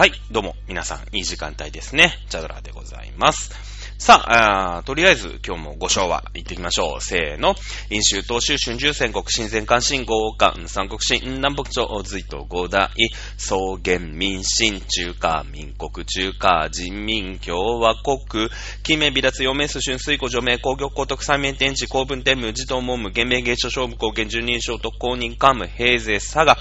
[0.00, 2.14] はい、どうも、皆さん、いい時間帯ですね。
[2.30, 3.79] チャドラでございます。
[4.00, 7.00] さあ、あとりあえず今日もご賞は行ってきましょう。
[7.02, 7.54] せーの。
[7.90, 12.88] 飲酒、東州、春秋、戦国、新前関、新豪関、三国新、南北朝、隋と五大、
[13.36, 18.48] 草原、民進、中華、民国、中華、人民、共和国、
[18.82, 26.56] 金名、微脱、陽明、春水湖、除名、工業、高徳、三面天地、公文天武、自動門武、原名、芸書、勝負、貢献、十人称、特公認、官務、平勢、佐賀、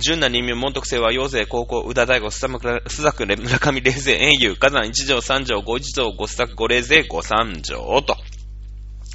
[0.00, 2.58] 純那人名、門徳清和、陽勢、高校、宇田大吾、須作、
[3.14, 8.16] 村上、霊勢、英雄、火山、一条、三条、五一条、五須作、五霊勢、五三条と。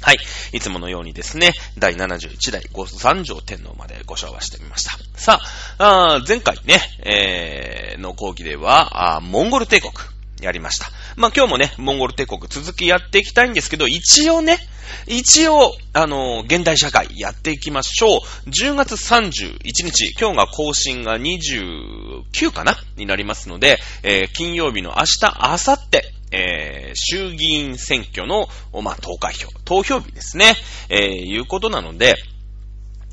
[0.02, 0.18] はい。
[0.52, 4.92] いつものようにですね、第71代五三条天皇までご紹介してみました。
[5.18, 5.40] さ
[5.78, 9.92] あ、あ前回ね、えー、の講義では、モンゴル帝国
[10.40, 10.86] やりました。
[11.16, 14.58] まあ、今日もね、モンゴル帝国続きやっていきたいんですけど、一応ね、
[15.06, 18.20] 一応、あのー現代社会やっていきましょう。
[18.50, 22.76] 10月31日、今日が更新が29かな？
[22.96, 28.48] になりますので、えー金曜日の明日、明後日、えー衆議院選挙の、
[28.82, 30.54] まあ、投開票、投票日ですね、
[30.88, 32.16] えーいうことなので、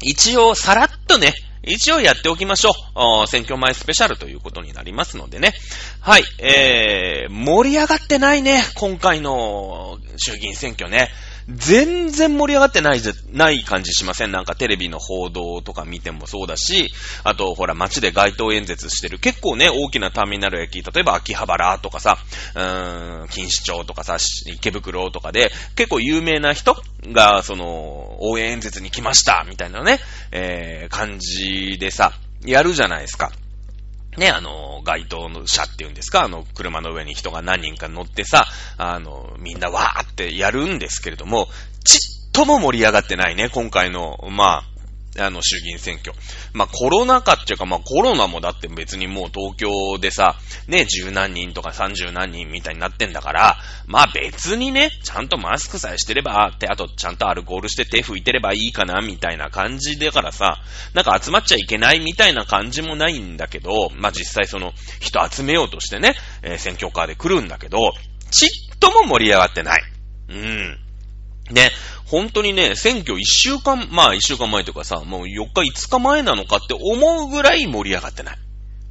[0.02, 1.34] 一応、さらっとね、
[1.66, 2.72] 一応やっておきましょ
[3.24, 3.28] う。
[3.28, 5.54] 選挙前スペシャルということになりますのでね。
[6.02, 11.10] はい、えー、盛り上がってないね、今回の衆議院選挙ね。
[11.50, 14.32] 全然盛り上がってないぜ、ない感じしません？
[14.32, 16.92] なんかテレビの報道とか見てもそうだし、
[17.24, 22.18] あとほら街で街頭演説してる結構ね、大きなターミナル駅、例えば秋葉原とかさ、
[22.56, 30.00] うーん、錦糸町とかさ、池袋とかで、結構有名な人が、その、応援演説に来ました、みたいなね、
[30.32, 32.14] えー、感じでさ、
[32.46, 33.32] やるじゃないですか。
[34.18, 38.46] ね、あの、街頭の車っていうんですか、あの、車の上に人が何人か乗ってさ、
[38.78, 41.48] あの、みんなわーってやるんですけれども、
[41.84, 44.73] ちっとも盛り上がってないね、今回の、まあ、
[45.20, 46.14] あの、衆議院選挙。
[46.54, 50.36] まあ、コロナ禍っていうか、まあ、コロナもだって別にもう東京でさ、
[50.68, 60.62] ね、十何人とか三十何人みたいになってんだから、まあ別にね、ちゃんとマスクさえしてれば、って、あとちゃんとアルコールして手拭いてればいいかな、みたいな感じだからさ、
[60.94, 67.94] なんか集まっちゃいけないみたいな感じもないんだけど、まあ実際その人集めようとしてね、えー選挙カーで来るんだけど、
[68.32, 68.50] ちっ
[68.80, 69.84] とも盛り上がってない。
[70.30, 70.80] うん。
[71.52, 71.72] ね、
[72.14, 78.38] 本当にね、選挙一週間、まあ一週間前というかさ、もう4日5日前なのかって思うぐらい盛り上がってない。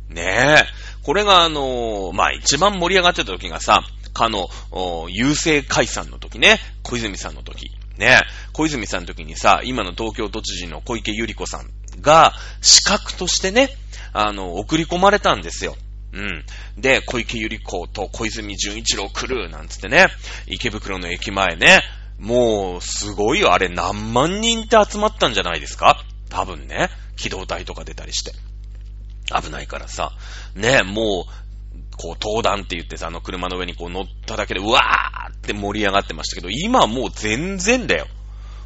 [0.09, 0.65] ねえ。
[1.05, 7.71] これがあのーまあ一番盛り上がってた時がさ、かの、お郵政解散の時ね、小泉さんの時。
[7.97, 8.21] ねえ。
[8.55, 13.69] 小泉さんの時にさ、今の東京都知事の小池百合子さんが、資格としてね、
[14.13, 15.77] あの、送り込まれたんですよ。
[16.13, 16.45] うん。
[16.77, 20.09] で、小池百合子と小泉純一郎来るなんつってね、
[20.49, 21.83] 池袋の駅前ね、
[22.19, 23.53] もう、すごいよ。
[23.53, 26.03] あれ何万人って集まったんじゃないですか？
[26.29, 26.89] 多分ね。
[27.17, 28.33] 機動隊とか出たりして。
[29.35, 30.13] 危ないからさ。
[30.55, 38.07] ね、もう、こう、登壇って言ってさ、あの車の上にこう乗っただけで、うわーって盛り上がってましたけど、今もう全然だよ。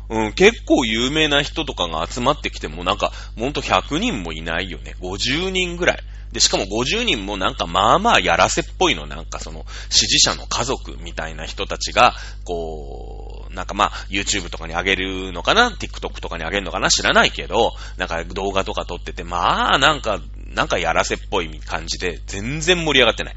[0.08, 4.94] うん、結構有名な人とかが集まってきても、なんか、ほんと100人もいないよね。
[5.00, 5.98] 50人ぐらい。
[6.32, 12.14] で、しかも50人もなんかまあまあやらせっぽいの、なんかその、支持者の家族みたいな人たちが、
[12.44, 16.91] こう、なんかまあ、YouTube とかに上げるのかな ?TikTok とかに上げるのかな？
[16.91, 20.21] 知らないけど、なんか動画とか撮ってて、まあ、なんか、
[20.55, 23.37] なんかやらせっぽい感じで、全然盛り上がってない。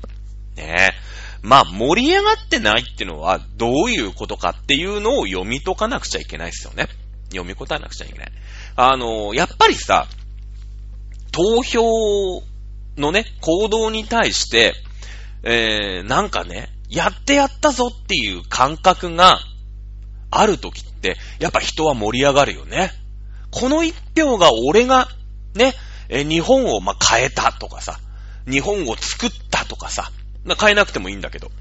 [0.57, 0.93] ねえ。
[1.41, 6.87] まあ、盛り上がってないっていうのは、どういうことかっていうのを読み解かなくちゃいけないですよね。
[7.29, 8.31] 読み答えなくちゃいけない。
[8.75, 10.07] あの、やっぱりさ、
[11.31, 12.43] 投票
[12.97, 14.73] のね、行動に対して、
[15.43, 19.39] えー、なんかね、やってやったぞっていう感覚が
[20.31, 22.91] あるときって、やっぱ人は盛り上がるよね。
[23.51, 25.07] この一票が俺が、
[25.55, 25.73] ね、
[26.09, 27.99] え日本をま変えたとかさ、
[28.49, 30.11] 日本を作ったとかさ、
[30.43, 31.51] まあ変えなくてもいいんだけど。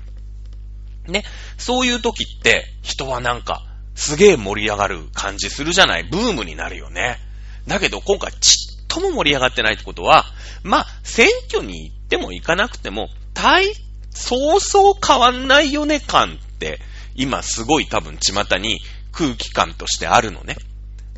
[1.06, 1.24] ね、
[1.56, 6.04] そういう時って、人はなんか、すげえ盛り上がる感じするじゃない？
[6.04, 7.18] ブームになるよね。
[7.66, 10.24] だけど今回ちっとも盛り上がってないってことは、
[10.62, 13.74] まあ、選挙に行っても行かなくても、大、
[14.10, 16.80] そうそう変わんないよね感って、
[17.18, 18.80] 今すごい多分巷に
[19.12, 20.56] 空気感としてあるのね。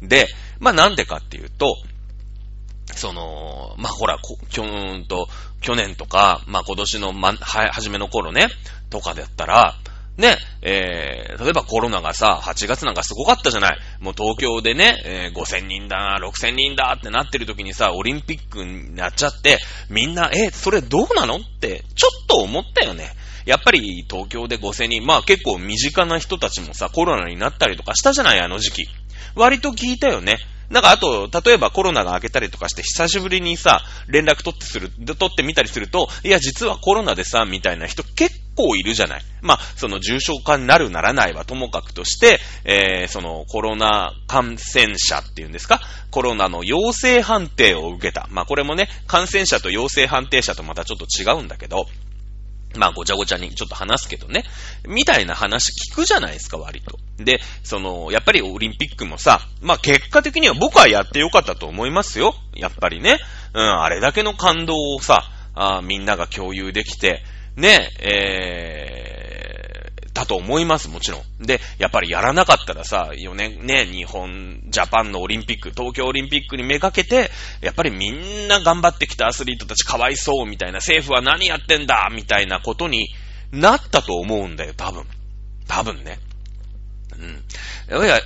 [0.03, 0.27] で、
[0.59, 1.77] まあなんでかっていうと、
[2.97, 4.19] その、まあ、ほら、
[4.49, 5.29] きょんと、
[5.61, 8.49] 去年とか、まあ、今年のま、は、初めの頃ね、
[8.89, 9.77] とかだったら、
[10.17, 13.79] ね、えー、例えばコロナがさ、8月なんかすごかったじゃない。
[14.01, 19.59] もう東京でね、えー、5000人だ、6000人だってなってる時にさ、オリンピックになっちゃって、
[19.89, 23.13] みんな、え、それどうなのって、ちょっと思ったよね。
[23.47, 28.87] やっぱり東京で5000人、まあ結構身近な人たちもさ、コロナになったりとかしたじゃない、あの時期。
[29.35, 30.39] 割と聞いたよね。
[30.71, 39.23] なんかあと、例えばコロナが明けたりとかして久しぶりにさ、連絡取ってする、取ってみたりすると、いや実はコロナでさ、みたいな人結構いるじゃない。
[39.43, 45.81] まあ、その重症化になるならないはともかくとして、えー、そのコロナ感染者っていうんですか？
[46.13, 48.29] コロナの陽性判定を受けた。
[48.31, 51.87] まあこれもね、感染者と陽性判定者とまたちょっと違うんだけど、
[52.77, 54.45] まあごちゃごちゃにちょっと話すけどね。
[54.87, 56.99] みたいな話聞くじゃないですか、割と。
[57.19, 62.35] で、その、やっぱりオリンピックもさ、まあ結果的には僕はやってよかったと思いますよ。
[62.55, 63.19] やっぱりね。
[63.55, 65.25] うん、あれだけの感動をさ、
[65.55, 67.23] あみんなが共有できて、
[67.57, 69.60] ね、えー、
[70.13, 71.45] だと思います、もちろん。
[71.45, 77.31] で、やっぱりやらなかったらさ、4年ね、日本、ジャパンのオリンピック、東京オリンピックにめがけて、
[77.61, 83.09] やっぱりみんな頑張ってきたアスリートたちかわいそうみたいな、政府は何やってんだみたいなことに
[83.53, 85.05] なったと思うんだよ、多分。
[85.69, 86.19] 多分ね。
[87.19, 87.43] うん。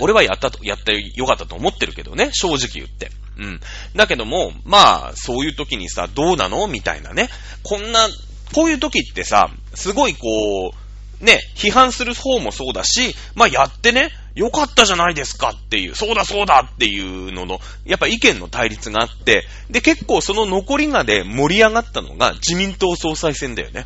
[0.00, 3.10] 俺はやったと、やってよかったと思ってるけどね、正直言って。
[3.36, 3.60] うん。
[3.96, 6.69] だけども、まあ、そういう時にさ、どうなの？
[6.69, 7.28] みたいなね。
[7.62, 8.08] こんな、
[8.54, 10.83] こういう時ってさ、すごいこう、
[11.20, 23.84] ね、批判する方もそうだし、まあ、やってね、よかったじゃないですかっていう、そうだそうだっていうのの、やっぱ意見の対立があって、で、結構その残りがで盛り上がったのが自民党総裁選だよね。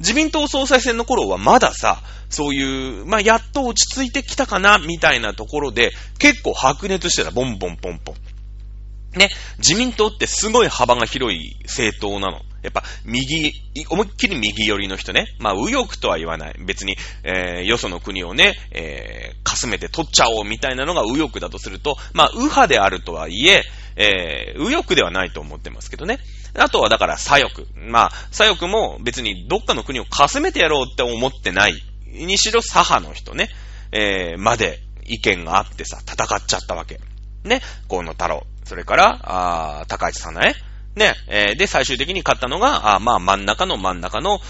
[0.00, 9.18] 自民党総裁選の頃はまださ、そういう、まあ、やっと落ち着いてきたかな、みたいなところで、結構白熱してた、ボンボンポンポン。
[9.18, 12.42] ね、自民党ってすごい幅が広い政党なの。
[12.62, 13.52] やっぱ、右、
[13.88, 15.26] 思いっきり右寄りの人ね。
[15.38, 16.56] まあ、右翼とは言わない。
[16.64, 23.62] 別に、えー、よその国をね、えー、かすめて取っちゃおうみたいなのが右翼だとすると、まあ、右派であるとはいえ、
[23.96, 26.18] えー、右翼ではないと思ってますけどね。
[26.54, 27.62] あとはだから左翼。
[27.76, 31.74] まあ、左翼も別にどっかの国をかすめてやろうって思ってない。
[32.06, 33.48] にしろ左派の人ね、
[33.92, 37.00] えー、まで意見があってさ、戦っちゃったわけ。
[37.44, 38.46] ね、河野太郎。
[38.64, 40.54] それから、あ高市さんね。
[40.96, 44.40] ね、えー、で、最終的に勝ったのが、あまあ、真ん中の真ん中の、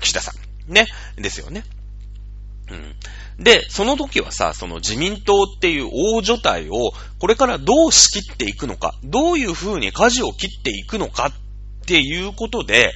[0.00, 0.32] 岸田さ
[0.68, 0.72] ん。
[0.72, 0.86] ね、
[1.16, 1.64] ですよね。
[2.70, 3.42] うん。
[3.42, 11.32] で、その時はさ、その自民党っていう大所帯を、これからどう仕切っていくのか、どういう風に舵を切っていくのかっ
[11.86, 12.92] ていうことで、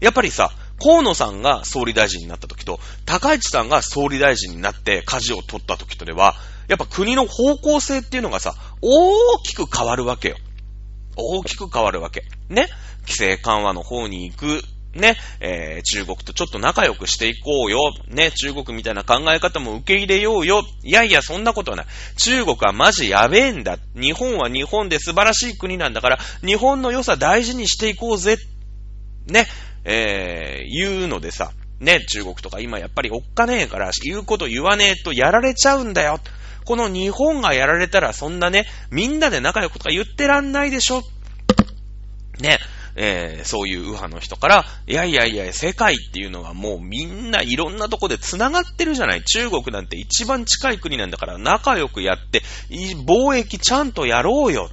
[0.00, 0.52] やっぱりさ、
[0.82, 6.34] 河野さんが総理大臣になった時と、高市さんが総理大臣になって舵を取った時とでは、
[6.68, 10.36] やっぱ国の方向性っていうのがさ、大きく変わるわけよ。
[11.16, 12.24] 大きく変わるわけ。
[12.48, 12.68] ね。
[13.02, 14.62] 規制緩和の方に行く。
[14.94, 15.16] ね。
[15.40, 17.92] えー、中国とちょっと仲良くしていこうよ。
[18.08, 18.30] ね。
[18.30, 20.62] 中国みたいな考え方も受け入れようよ。
[20.82, 21.86] いやいや、そんなことはない。
[22.18, 23.78] 中国はマジやべえんだ。
[23.94, 28.36] 日本は日本で素晴らしい国なんだから、日本の良さ大事にしていこうぜ。
[29.26, 29.46] ね。
[29.84, 31.52] えー、言うのでさ。
[31.80, 32.00] ね。
[32.06, 36.20] 中国とか今やっぱりおっかねえから、言うこと言わねえとやられちゃうんだよ。
[36.64, 41.02] この日本がやられたらそんなね、みんなで仲良くとか言ってらんないでしょ。
[42.40, 42.58] ね。
[42.94, 49.24] えー、そういう右派の人から、いやいやいや、世界っていうのはもうみんないろんなとこで繋がってるじゃない。
[49.24, 52.42] 中国なんて一番近い国なんだから仲良くやって、
[53.06, 54.68] 貿易ちゃんとやろうよ。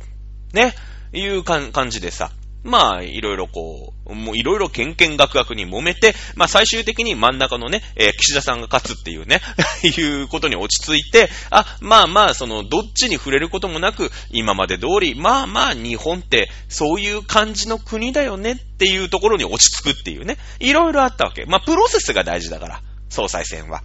[0.54, 0.74] ね。
[1.12, 2.32] いう感じでさ、
[2.64, 9.40] まあ、いろいろこう、もういろいろケンケンガクガクに揉めて、まあ最終的に真ん中のね、えー、岸田さんが勝つっていうね、
[9.84, 21.46] いうことに落ち着いて、あ、まあまあ、その、どっちに触れることもなく、今まで通り、まあまあ、日本ってそういう感じの国だよねっていうところに落ち着くっていうね、いろいろあったわけ。
[21.46, 23.84] まあ、プロセスが大事だから、総裁選は。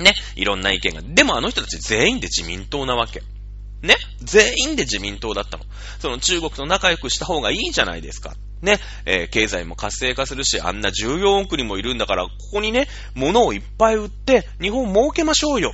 [0.00, 1.02] ね、いろんな意見が。
[1.02, 3.22] でもあの人たち全員で自民党なわけ。
[3.82, 5.64] ね全員で自民党だったの。
[5.98, 8.34] その中国と仲良くした方がいいじゃないですか。
[8.62, 15.72] ね、えー、経済も活性化するし、あんな14億人もいるんだから、ここにね、物をいっぱい売って、日本儲けましょうよ。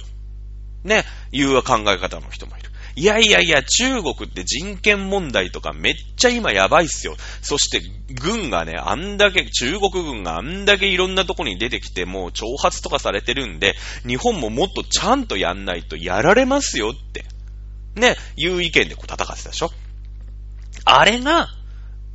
[0.84, 2.70] ね、いう考え方の人もいる。
[2.96, 7.16] いやいやいや、中国って人権問題とかめっちゃ今やばいっすよ。
[7.42, 7.80] そして
[8.22, 13.74] 軍がね、あんだけ、中国軍があんだけいろんなとこに出てきて、もう挑発とかされてるんで、
[14.06, 17.24] 日本ももっとちゃんとやんないとやられますよって。
[17.94, 19.70] ね、いう意見でこう戦ってたでしょ？
[20.84, 21.48] あれが、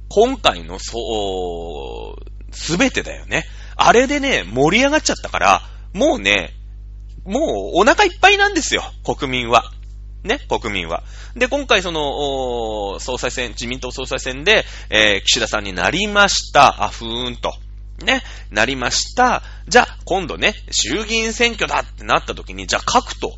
[0.09, 3.45] 今回の、そう、すべてだよね。
[3.75, 5.61] あれでね、盛り上がっちゃったから、
[5.93, 6.53] もうね、
[7.25, 9.71] もうお腹いっぱいなんですよ、国民は。
[10.23, 11.03] ね、国民は。
[11.35, 16.83] で、今回その、総裁選、自民党総裁選で、えー、岸田さんになりました。
[16.83, 17.53] あ、ふーんと。
[18.03, 19.43] ね、なりました。
[19.67, 23.37] じゃあ、今度ね、衆議院選挙だってなった時に、じゃあ各党、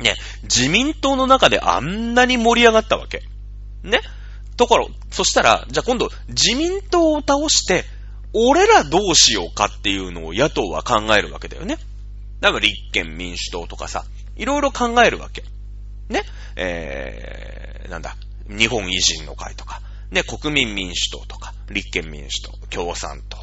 [0.00, 3.22] ね、自民党の中であんなに盛り上がったわけ。
[3.82, 4.00] ね。
[4.56, 7.84] ところ、そしたら、じゃあ今度、自民党を倒して、
[8.32, 11.78] 俺らどうしようかっていうのを野党は考えるわけだよね。
[12.40, 14.04] だから立憲民主党とかさ、
[14.36, 15.44] いろいろ考えるわけ。
[16.08, 16.22] ね。
[16.56, 18.16] えー、なんだ。
[18.48, 19.80] 日本維新の会とか、
[20.10, 23.38] ね、国民民主党とか、立憲民主党、共産党、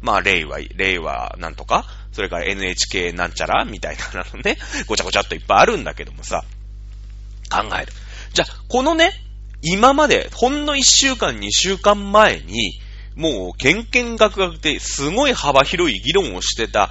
[0.00, 6.44] まあ、令和、令和なんとか、それから NHK なんちゃらみたいなのね、ごちゃごちゃっといっぱいあるんだけどもさ、
[7.50, 7.92] 考える。
[8.32, 9.12] じゃあ、このね、
[9.62, 12.80] 今まで、ほんの1週間、2週間前に、
[13.14, 16.90] もう、けんけんがくがくですごい幅広い議論をしてた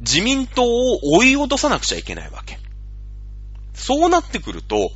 [0.00, 2.58] 自民党を追い落とさなくちゃいけないわけ。
[3.74, 4.90] そうなってくると、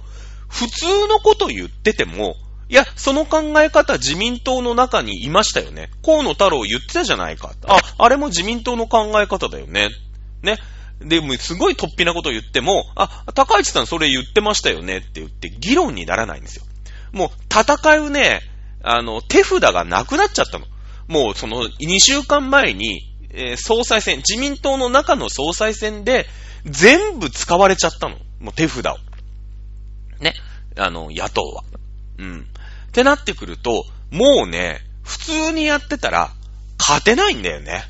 [0.49, 2.37] 普通のこと言ってても、
[2.73, 5.91] いや、その考え方自民党の中にいましたよね。
[6.03, 7.53] 河野太郎言ってたじゃないか。
[7.67, 9.91] あ、あれも自民党の考え方だよね。
[10.41, 10.57] ね。
[10.99, 16.65] で、もすごい突飛なこと言っても、あ、高市さんそれ言ってましたよねって言って議論にならないんですよ。
[17.13, 18.41] もう戦うね、
[18.83, 20.65] あの、手札がなくなっちゃったの。
[21.09, 23.03] もうその2週間前に、
[23.35, 26.25] えー、総裁選、自民党の中の総裁選で
[26.65, 28.17] 全部使われちゃったの。
[28.41, 28.97] もう手札を。
[30.21, 30.33] ね。
[30.79, 31.65] あの、野党は。
[32.19, 32.47] うん。
[32.93, 36.31] ってなってくると、もうね、普通にやってたら、
[36.79, 37.85] 勝てないんだよね。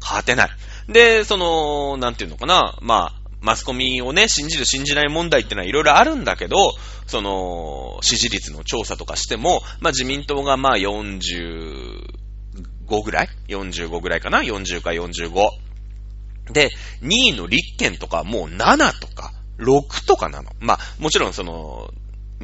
[0.00, 0.50] 勝てない。
[0.88, 6.56] で、その、なんていうのかな、まあ、マスコミをね、信じる信じない問題ってのはいろいろあるんだけど、
[7.08, 12.04] その、支持率の調査とかしても、まあ自民党がまあ45
[13.02, 15.32] ぐらい ?45 ぐらいかな ?40 か45。
[16.52, 16.70] で、
[17.02, 20.52] 2位の立憲とかもう7とか6とかなの。
[20.60, 21.90] まあもちろんその、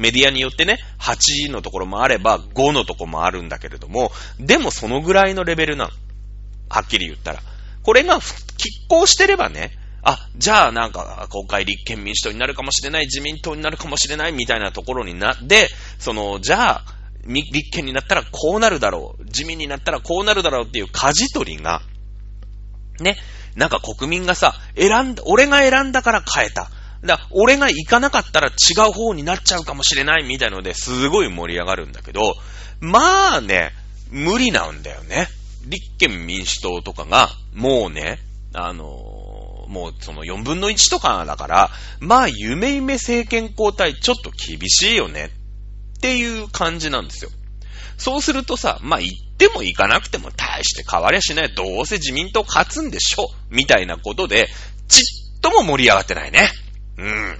[0.01, 5.91] メディアによってね、8のところもあれば、5のところもあるんだけれども、でもそのぐらいのレベルなの。
[6.69, 7.41] はっきり言ったら。
[7.83, 8.21] これが、拮
[8.89, 16.85] 抗してればね、あ、じゃあなんか、国会立憲民主党になるかもしれない、自民党になるかもしれないみたいなところになって、その、じゃあ、
[17.27, 21.83] 立憲になったらこうなるだろう、自民になったらこうなるだろうっていう舵取りが、
[22.99, 23.17] ね、
[23.55, 26.71] なんか国民がさ、選んだ、俺が選んだから変えた。
[27.03, 32.35] だ俺が行かなかったら違う方になっちゃうかもしれないみたいのですごい盛り上がるんだけど、
[32.79, 33.71] まあね、
[34.11, 35.27] 無理なんだよね。
[35.65, 38.19] 立憲民主党とかが、もうね、
[38.53, 45.31] あのー、もうその4分の1とかだから、まあ夢夢政権交代ちょっと厳しいよね
[45.97, 47.31] っていう感じなんですよ。
[47.97, 51.53] そうするとさ、まあ行っても行かなくても大して変わりゃしない。
[51.55, 54.49] どうせ自民党勝つんでしょみたいなことで、
[54.87, 56.49] ちっとも盛り上がってないね。
[57.01, 57.37] うん。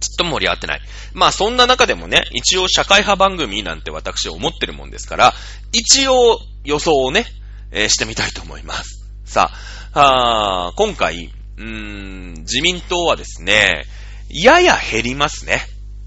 [0.00, 0.80] ちっとも盛り上がってない。
[1.12, 5.34] まあそんな中でもね、一応社会派番組なんて私思ってるもんですから、
[5.72, 7.26] 一応予想をね、
[7.72, 9.04] えー、してみたいと思います。
[9.24, 9.50] さ
[9.92, 13.84] あ、あ今回、うーん、自民党はですね、
[14.30, 15.60] やや減りますね。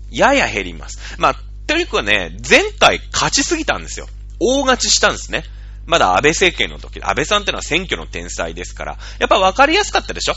[0.10, 1.16] やや減ります。
[1.18, 1.36] まあ、
[1.68, 4.08] とにかくね、前回勝ちすぎたんですよ。
[4.40, 5.44] 大勝ちしたんですね。
[5.86, 10.36] まだ安倍政権の時、安倍さんってのは選挙の天才ですから、やっぱ分かりやすかったでしょ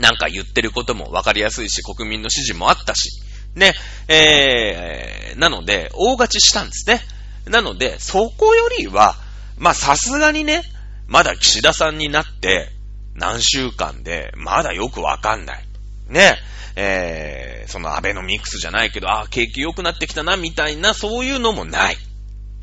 [0.00, 3.22] なんか言ってることも分かりやすいし、国民の支持もあったし、
[3.54, 3.72] ね、
[4.08, 7.00] えー、なので、大勝ちしたんですね。
[7.46, 9.16] なので、そこよりは、
[9.56, 10.62] まあさすがにね、
[11.06, 12.70] まだ岸田さんになって、
[13.14, 15.64] 何週間で、まだよくわかんない。
[16.08, 16.36] ね、
[16.76, 21.96] えー、そのアベノミクスじゃないけど、ああ、景気良くなってきたな、みたいな、そういうのもない。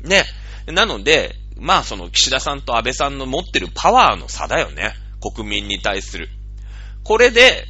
[0.02, 0.24] ね。
[0.66, 4.94] なので、まあその岸田さんと安倍さんの持ってるパワーの差だよね。
[5.20, 6.28] 国民に対する。
[7.04, 7.66] これで、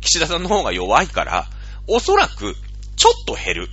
[0.00, 1.48] 岸田さんの方が弱いから、
[1.88, 2.54] おそらく、
[2.96, 3.68] ちょっと減る。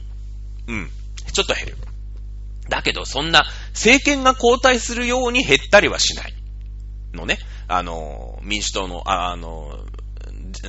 [0.68, 0.90] うん。
[1.32, 1.78] ちょっと減る。
[2.70, 6.34] だけど、そんな、政権が交代するように減ったりはしない。
[7.14, 7.40] のね。
[7.68, 9.80] あの、民主党の、あの、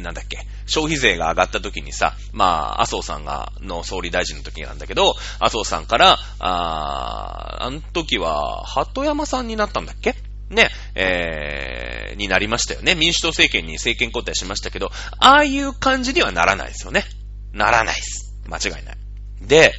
[0.01, 10.15] なんだっけ、消費税が上がった時にさ、まあ、麻生さんが、の総理大臣の時なんだけど、麻生さんから、ああの時は、鳩山さんになったんだっけ？
[10.53, 12.95] ね、えー、になりましたよね。
[12.95, 17.05] 民主党政権に政権交代しましたけど、ああいう感じにはならないですよね。
[17.53, 18.35] ならないです。
[18.47, 18.97] 間違いない。
[19.41, 19.73] で、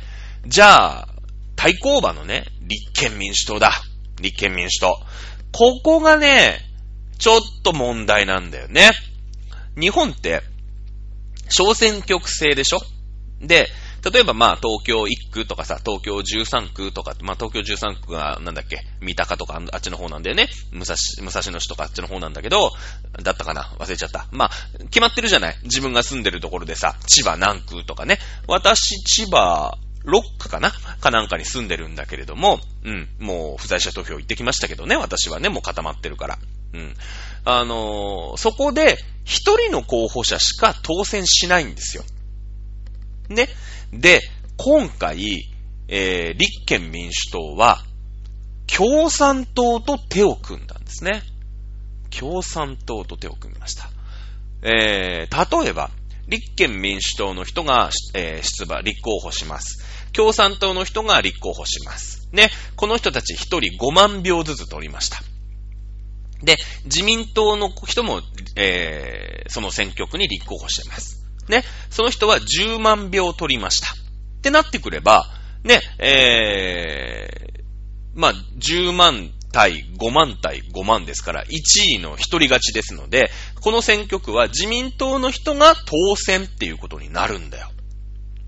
[0.45, 1.07] じゃあ、
[1.55, 3.71] 対抗馬のね、立憲民主党だ。
[4.19, 4.99] 立憲民主党。
[5.51, 6.59] ここがね、
[7.19, 8.91] ちょっと問題なんだよね。
[9.79, 10.41] 日本って、
[11.49, 12.81] 小選挙区制でしょ？
[13.41, 13.69] で、
[14.11, 20.49] 例えばまあ東京1区とかさ、東京13区とか、まあ東京13区がなんだっけ、三鷹とかあっちの方なんだよね。
[20.71, 22.71] 武蔵、武蔵野市とかあっちの方なんだけど、
[23.21, 23.63] だったかな？
[23.79, 24.27] 忘れちゃった。
[24.31, 24.51] まあ、
[24.85, 25.57] 決まってるじゃない？
[25.63, 28.19] 自分が住んでるところでさ、千葉南区とかね。
[28.47, 30.71] 私、千葉、ロックかな？
[30.71, 36.39] かなんかに住んでるんだけれども、うん、もう不在者投票行ってきましたけどね、私はね、もう固まってるから。
[36.73, 36.93] うん。
[37.45, 42.03] あのー、そこで、一人の候補者しか当選しないんですよ。
[43.29, 43.47] ね？
[43.99, 44.21] で、
[44.57, 45.49] 今回、
[45.87, 47.83] えー、立憲民主党は、
[48.67, 51.21] 共産党と手を組んだんですね。
[52.09, 53.89] 共産党と手を組みました。
[54.61, 55.91] えー、例えば、
[56.27, 59.83] 立憲民主党の人が、えー、出馬、立候補します。
[60.13, 62.29] 共産党の人が立候補します。
[62.31, 62.49] ね。
[62.75, 65.21] この人たち1人5万票ずつ取りました。
[66.43, 68.21] で、自民党の人も、
[68.55, 71.22] えー、その選挙区に立候補してます。
[71.49, 71.63] ね。
[71.89, 73.87] その人は10万票取りました。
[73.87, 75.25] ってなってくれば、
[75.63, 81.47] ね、えー、まあ、10万対5万対5万ですから、1
[81.97, 83.31] 位の一人勝ちですので、
[83.61, 87.69] この選挙区は自民党の人が当選っていうことになるんだよ。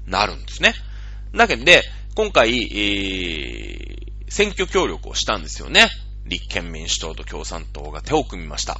[0.05, 0.73] なるんですね。
[1.33, 1.83] だけど、で、
[2.15, 5.87] 今回、えー、選挙協力をしたんですよね。
[6.25, 8.79] 立憲民主党と共産党が手を組みました。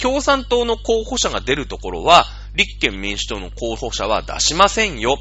[0.00, 5.16] 共産党の候補者が出るところは、立憲民主党の候補者は出しませんよ。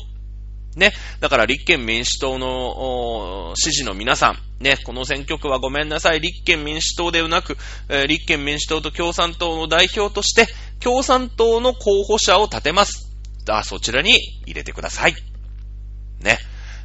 [0.76, 0.94] ね。
[1.20, 7.58] だから立憲民主党の支持の皆さん、ね、この選挙区はごめんなさい、立憲民主党ではなく、
[7.90, 10.48] えー、立憲民主党と共産党の代表として、
[10.80, 13.12] 共産党の候補者を立てます。
[13.48, 15.16] あ、そちらに入れてください。
[16.22, 16.40] ね。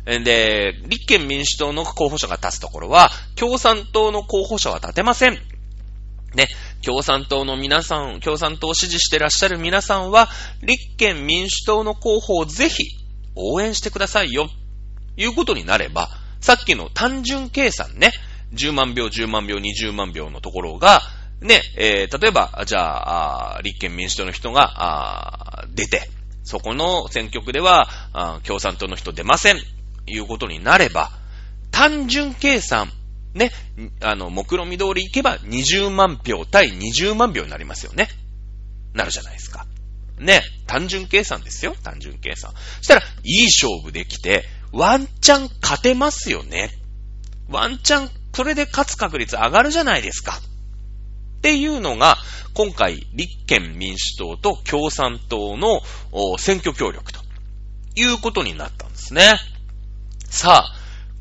[0.04, 5.38] で、立憲民主党の候補者が立つところは、共産党の候補者は立てません。
[6.34, 6.48] ね、
[6.84, 10.28] 共産党の皆さん、共産党を支持してらっしゃる皆さんは、
[10.62, 12.84] 立憲民主党の候補をぜひ
[13.34, 14.50] 応援してくださいよ。
[15.16, 18.12] いうことになれば、さっきの単純計算ね、
[18.52, 21.00] 10万票、10万票、20万票のところが、
[21.40, 26.08] ね、えー、例えば、じゃあ、立憲民主党の人が、出て、
[26.42, 27.88] そこの選挙区では、
[28.44, 29.73] 共産党の人出ません。
[30.06, 31.10] いうことになれば、
[31.70, 32.90] 単純計算、
[33.34, 33.50] ね、
[34.00, 38.08] あの、目論見通りいけば20万票対20万票になりますよね。
[38.94, 39.66] なるじゃないですか。
[40.18, 42.52] ね、単純計算ですよ、単純計算。
[42.76, 46.70] そしたら、いい勝負できて、ワンチャン勝てますよね。
[47.48, 50.40] ワンチャン、それで勝つ確率上がるじゃないですか。
[51.38, 52.16] っていうのが、
[52.54, 55.82] 今回、立憲民主党と共産党の
[56.38, 57.20] 選挙協力と
[57.96, 59.34] いうことになったんですね。
[60.34, 60.72] さあ、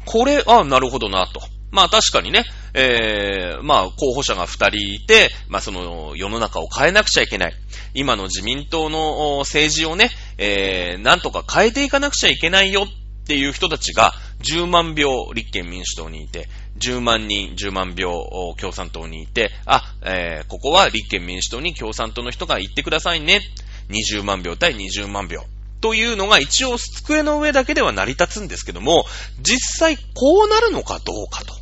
[0.05, 1.39] これ、あ、なるほどなと。
[1.69, 7.53] まあ確かにね、えー、まあ候補者が二人いて、まあその世の中を変えなくちゃいけない。
[7.93, 16.47] 今の自民党の政治をね、えー、なんとか変えていかなくちゃいけないよっていう人たちが10万票立憲民主党にいて、
[16.79, 23.41] 10万人、10万票共産党にいて、あ、えー、ここは立憲民主党に共産党の人が言ってくださいね。
[23.89, 25.45] 20万票対20万票。
[25.83, 29.03] というのが一応机の上だけでは成り立つんですけども、
[29.41, 31.53] 実際こうなるのかどうかと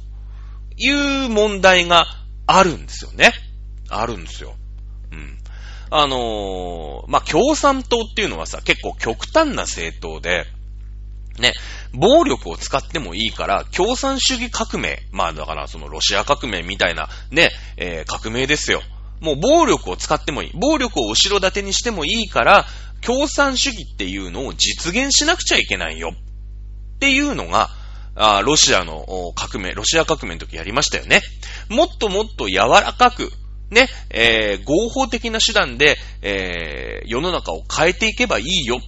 [0.78, 2.06] いう問題が
[2.46, 3.32] あるんですよね。
[3.90, 4.54] あるんですよ。
[5.12, 5.40] うん。
[5.90, 10.46] あのー、まあ、共産党っていうのはさ、結構極端な政党で、
[11.40, 11.54] ね、
[11.92, 18.84] 暴力を使ってもいいから、共産主義革命、まあだからそのロシア革命みたいなね、えー、革命ですよ。
[19.20, 20.52] もう暴力を使ってもいい。
[20.54, 22.66] 暴力を後ろ盾にしてもいいから、
[23.02, 26.14] 共産主義っていうのを実現しなくちゃいけないよ。
[26.14, 27.70] っていうのが、
[28.16, 31.22] あロシアの革命、ロシア革命の時やりましたよね。
[31.70, 33.32] もっともっと柔らかく、
[33.70, 38.80] ね、えー、合法的な手段で、えー、世の中を変えていけばいいよ。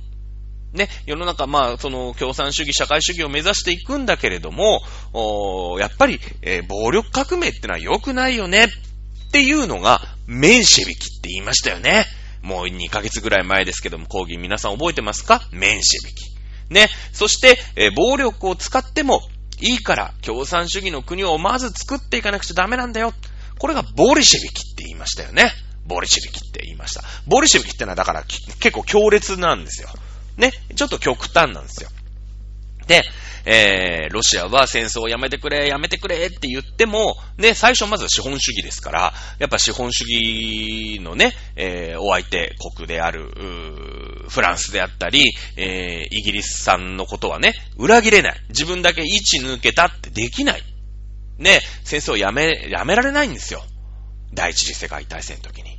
[0.74, 4.82] ね、世の中、まあ、その、共産主義、社会主義を目指していくんだけれども、
[5.14, 8.66] おやっぱり、えー、暴力革命ってのは良くないよね。
[8.66, 12.06] っていうのが、メンシェビキって言いましたよね。
[12.44, 15.42] もう2ヶ月ぐらい前ですけども、講義皆さん覚えてますか？
[15.52, 16.74] メンシェビキ。
[16.74, 16.88] ね。
[17.12, 19.22] そして、えー、暴力を使っても
[19.60, 23.14] いいから、共産主義の国をまず作っていかなくちゃダメなんだよ。
[23.58, 25.52] これがボリシェビキって言いましたよね。
[25.86, 27.04] ボリシェビキって言いました。
[27.28, 29.90] ボリシェビキってのはだから結構強烈なんですよ。
[30.38, 30.52] ね。
[30.76, 31.90] ちょっと極端なんですよ。
[32.88, 33.04] で、
[33.46, 43.30] えー、ロシアは戦争をやめてくれ、やめてくれって言っても、ね、最初まず資本主義ですから、やっぱ資本主義のね、えー、お相手国である、
[44.30, 48.42] フランスであったり、えー、イギリスさんのことはね、裏切れない。
[48.50, 50.64] 自分だけ位置抜けたってできない。
[51.38, 53.64] ね、戦争をやめ、やめられないんですよ。
[54.34, 55.78] 第一次世界大戦の時に。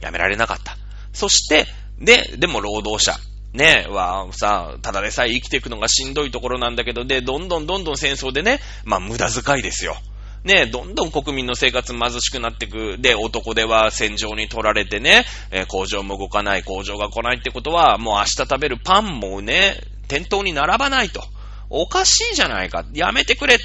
[0.00, 0.76] やめられなかった。
[1.12, 1.66] そして、
[1.98, 3.16] で、でも労働者、
[3.54, 9.96] ね、は、さ、ただでさえ生きていくのがしんどいところなんだけど、で、どんどんどんどん戦争でね、まあ、無駄遣いですよ。
[10.42, 12.96] ね、どんどん国民の生活貧しくなっていく。
[12.98, 21.22] で、男では戦場に取られてね、え、工場も動かない、工場が来ないってことは、もう明日食べるパンもね、店頭に並ばないと。
[21.70, 22.84] おかしいじゃないか。
[22.92, 23.56] やめてくれ。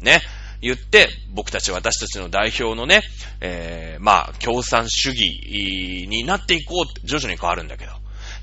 [0.00, 0.22] ね。
[0.60, 3.02] 言って、僕たち私たちの代表のね、
[3.40, 7.92] えー、まあ、共産主義になっていこうって徐々に変わるんだけど。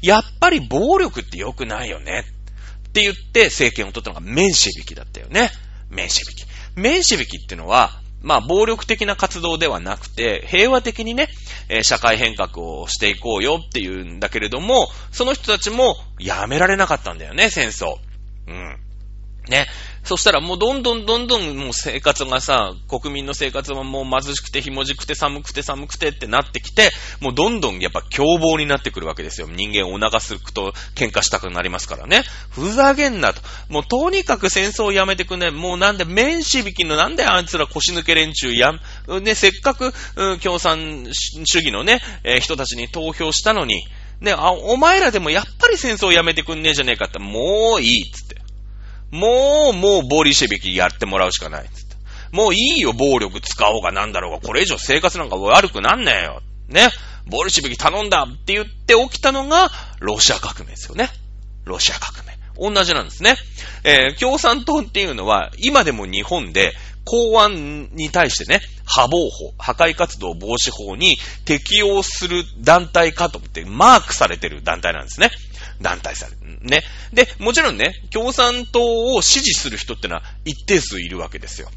[0.02, 2.26] やっぱり暴力って良くないよね。
[2.90, 5.52] って言って政権を取ったのがメンシェビキだったよね。
[5.90, 6.46] メンシェビキ。
[6.76, 11.28] メンシェビキっていうのは、まあ、暴力的な活動ではなくて、平和的にね、
[11.70, 17.96] え社会変革をしていこうよっていうんだけれども、その人たちもやめられなかったんだよね、戦争。
[18.48, 18.78] うん。
[19.50, 19.68] ね。
[20.04, 29.48] そしたらもうどんどんどんどんもう生活がさ、国民の生活はもう貧しくてひもじくて寒くて寒くてってなってきて、もうどんどんやっぱ凶暴になってくるわけですよ。
[29.48, 32.24] 人間お腹すくと喧嘩したくなりますからね。
[32.50, 33.42] ふざけんなと。
[33.70, 35.52] もうとにかく戦争をやめてくんね。
[35.52, 43.86] もうなんで面子引きのなんであいつら腰抜け連中やん、ね、せっかく、うん共産主義のね、えー人たちに投票したのに、
[44.20, 48.41] ね、あ、お前らでもやっぱり戦争をやめてくんねえじゃねえかって、もういいっつって。
[49.12, 51.70] もう、もう、ボリシェビキやってもらうしかない。
[52.32, 56.42] もういいよ、暴力使おうがなんだろうが、これ以上生活なんか悪くなんねえよ。
[56.70, 56.90] ね。
[57.28, 59.70] ボリシェビキ頼んだって言って起きたのが、
[60.00, 61.10] ロシア革命ですよね。
[61.66, 62.32] ロシア革命。
[62.58, 63.36] 同じなんですね。
[63.84, 75.32] えー共産党っていうのは、今でも日本で、公安に対してね、破防法、破壊活動防止法に適用する団体かと思ってマークされてる団体なんですね。
[75.82, 76.60] 団体される。
[76.62, 76.84] ね。
[77.14, 81.70] で、もちろんね、共産党を支持する人ってのは一定数いるわけですよ。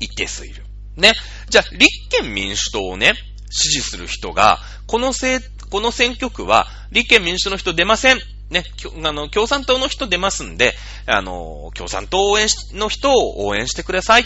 [0.00, 0.64] 一定数いる。
[0.96, 1.12] ね。
[1.48, 3.14] じゃあ、立憲民主党をね、
[3.50, 8.18] 支持する人が、このせこの選挙区は、立憲民主党の人出ません。
[8.50, 8.64] ね、
[9.04, 10.74] あの、共産党の人出ますんで、
[11.06, 14.24] あの、共産党応援しの人を応援してください。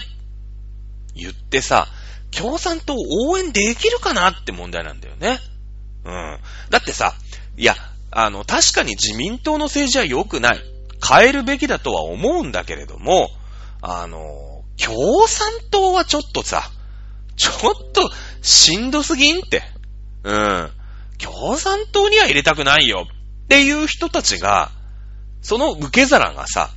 [1.15, 1.89] 言ってさ、
[2.31, 5.39] 共産党応援できるかなって問題なんだよね。
[6.05, 6.39] うん。
[6.71, 7.15] だってさ、
[7.57, 7.77] いや、
[8.17, 10.61] あの、確かに自民党の政治は良くない。
[11.07, 13.29] 変えるべきだとは思うんだけれども、
[13.83, 16.71] あの、共産党はちょっとさ、
[17.37, 19.63] ちょっとしんどすぎんって。
[20.23, 20.71] うん。
[21.19, 23.07] 共産党には入れたくないよ
[23.45, 24.71] っていう人たちが、
[25.43, 26.71] その受け皿がさ、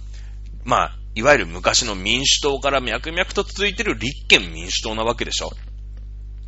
[0.65, 5.51] まあ、いわゆる昔の民主党から脈々と続いてる立憲民主党なわけでしょ。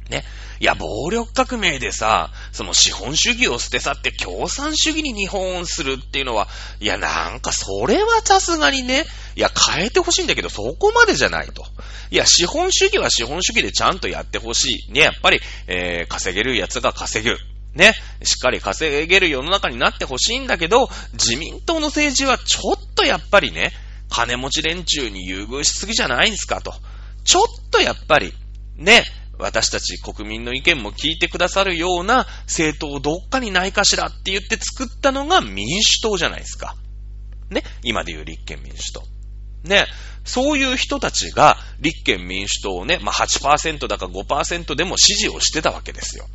[0.10, 0.26] ね。
[0.60, 6.48] いや、暴力革命でさ、その資本主義を捨て去って共産主義に日本をするっていうのは、
[6.80, 11.66] いや、なんかそれはさすがにね、いや、変えてほしいんだけど、そこまでじゃないと。
[12.12, 14.92] いや、資本主義は資本主義でちゃんとやってほしい。
[14.92, 17.38] ね、やっぱり、えー、稼げるやつが稼ぐ。
[17.74, 17.94] ね、
[18.24, 23.72] しっかり稼げる世の中になってほしいんだけど、自民党の政治はちょっとやっぱりね、
[24.10, 26.74] 金持ち連中に優遇しすぎじゃないんすかと。
[27.24, 28.34] ちょっとやっぱり、
[28.76, 29.04] ね、
[29.40, 36.76] 私たち国民の意見も聞いてくださるような政党どっかにないかしらって言って作ったのが民主党じゃないですか。
[37.50, 39.04] ね、今で言う立憲民主党。
[39.64, 39.88] ね、
[40.24, 46.26] そういう人たちが立憲民主党をね、まあ、8%だか5%でも支持をしてたわけですよ。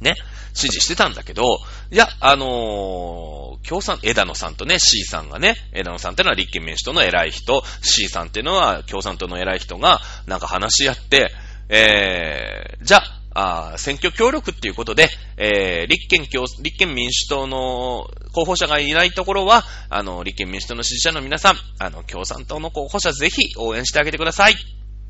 [0.00, 0.14] ね、
[0.52, 1.58] 支持してたんだけど、
[1.90, 11.32] いや、あのー、共産、枝野さんとね、C さんがね、枝野さんってのは立憲民主党の偉い人、C さんっていうのは共産党の偉い人が、なんか話し合って、
[11.68, 13.02] えー、じゃ
[13.34, 24.54] あ、選挙協力っていうことで、えー、立憲共、立憲民主党の候補者がいないところは、あの、立憲民主党の支持者の皆さん、あの、共産党の候補者ぜひ応援してあげてください。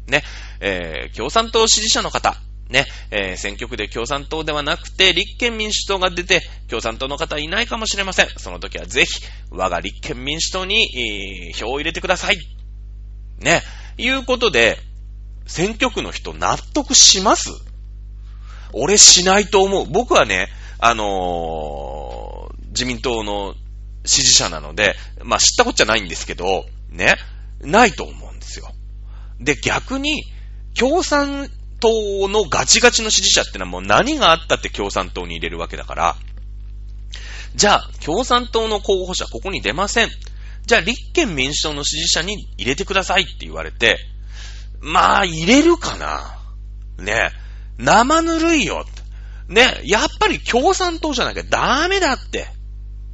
[0.07, 0.23] ね、
[0.61, 2.37] えー、共産党支持者の方、
[2.69, 8.29] ね、えー、選挙区で共産党ではなくて、立憲民主党が出て、共産党の方いないかもしれません。
[8.39, 9.09] その時はぜひ、
[9.51, 12.37] 我が立憲民主党に、えー票を入れてください。
[13.39, 13.63] ね、
[13.99, 14.79] いうことで、
[15.47, 17.51] 選挙区の人納得します？
[18.73, 19.87] 俺しないと思う。
[19.87, 22.33] 僕はね、あのー
[22.73, 23.55] 自民党の
[24.07, 27.17] 支持者なので、まあ知ったこっちゃないんですけど、ね、
[27.61, 28.73] ないと思うんですよ。
[29.41, 30.25] で、逆に、
[30.75, 31.51] 共産
[31.81, 36.17] 党のガチガチの支持者ってのはもう何があったって共産党に入れるわけだから、
[37.55, 40.09] じゃあ、共産党の候補者ここに出ません。
[40.65, 43.99] じゃあ、立憲民主党の支持者に入れてくださいって言われて、
[44.83, 46.39] まあ、入れるかな。
[46.99, 47.31] ね
[47.79, 48.85] 生ぬるいよ。
[49.49, 52.49] ねやっぱり共産党じゃなきゃダメだって。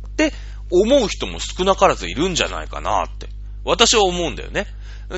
[0.08, 0.32] って
[0.70, 3.28] 思う人も少なからずいるんじゃないかなって。
[3.64, 4.66] 私は思うんだよね。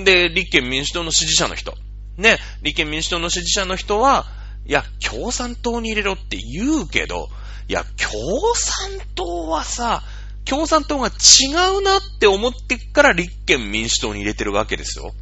[0.05, 1.75] で、立憲民主党の支持者の人。
[2.17, 4.27] ね、立憲民主党の支持者の人は、
[4.67, 7.29] いや、共産党に入れろって言うけど、
[7.69, 10.03] いや、共産党はさ、
[10.45, 15.13] 共産党が違うなって思ってから立憲民主党に入れてるわけですよ。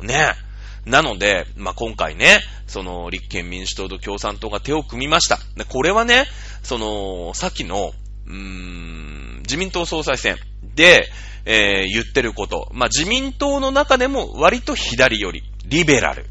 [0.00, 0.47] ねえ。
[0.84, 5.38] なので、まあ、今回ね、その、立憲民主党と共産党が手を組みました。
[5.56, 6.26] でこれはね、
[6.62, 7.92] その、さっきの、
[8.26, 10.36] うーん、自民党総裁選
[10.74, 11.08] で、
[11.44, 12.68] えー言ってること。
[12.72, 16.26] まあ、自民党の中でも割と左寄り、リベラル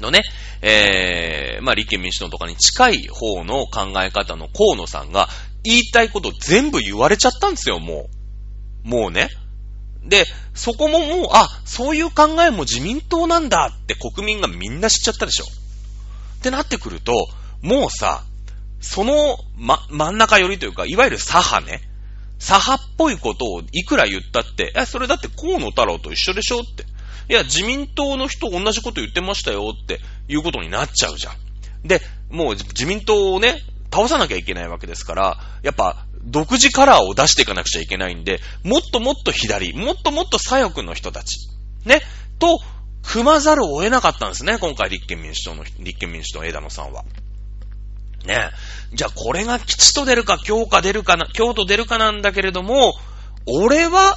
[0.00, 0.22] のね、
[0.60, 5.28] えー、まあ、立憲民主党とかに近い方の考え方の河野さんが
[5.62, 8.08] 言いたいこと全部言われちゃったんですよ、も
[8.84, 8.88] う。
[8.88, 9.28] もうね。
[10.04, 15.44] で、そこももう、あ、そういう考えも自民党なんだって国民がみんな知っちゃったでしょ。
[16.38, 17.12] ってなってくると、
[17.62, 18.24] もうさ、
[18.80, 21.82] その、ま、真ん中寄りというか、いわゆる左派ね。
[22.38, 26.84] 左派っぽいことをいくら言ったって、え、それだって河野太郎と一緒でしょって。
[27.28, 31.34] いや、自民党の人同じこと言ってましたよっていうことになっちゃうじゃん。
[31.86, 41.48] で、もう自民党をね、倒さなきゃいけないわけですから、やっぱ、独自カラーを出していかなくちゃいけないんで、もっともっと左、もっともっと左翼の人たち、
[41.84, 42.00] ね、
[42.38, 42.60] と、
[43.02, 47.04] 組まざるを得なかったんですね、今回立憲民主党の、立憲民主党の枝野さんは。
[48.26, 48.50] ね
[48.92, 52.94] じゃあこれが吉と出るか、京か出るかな、京と出るかなんだけれども、
[53.46, 54.16] 俺は、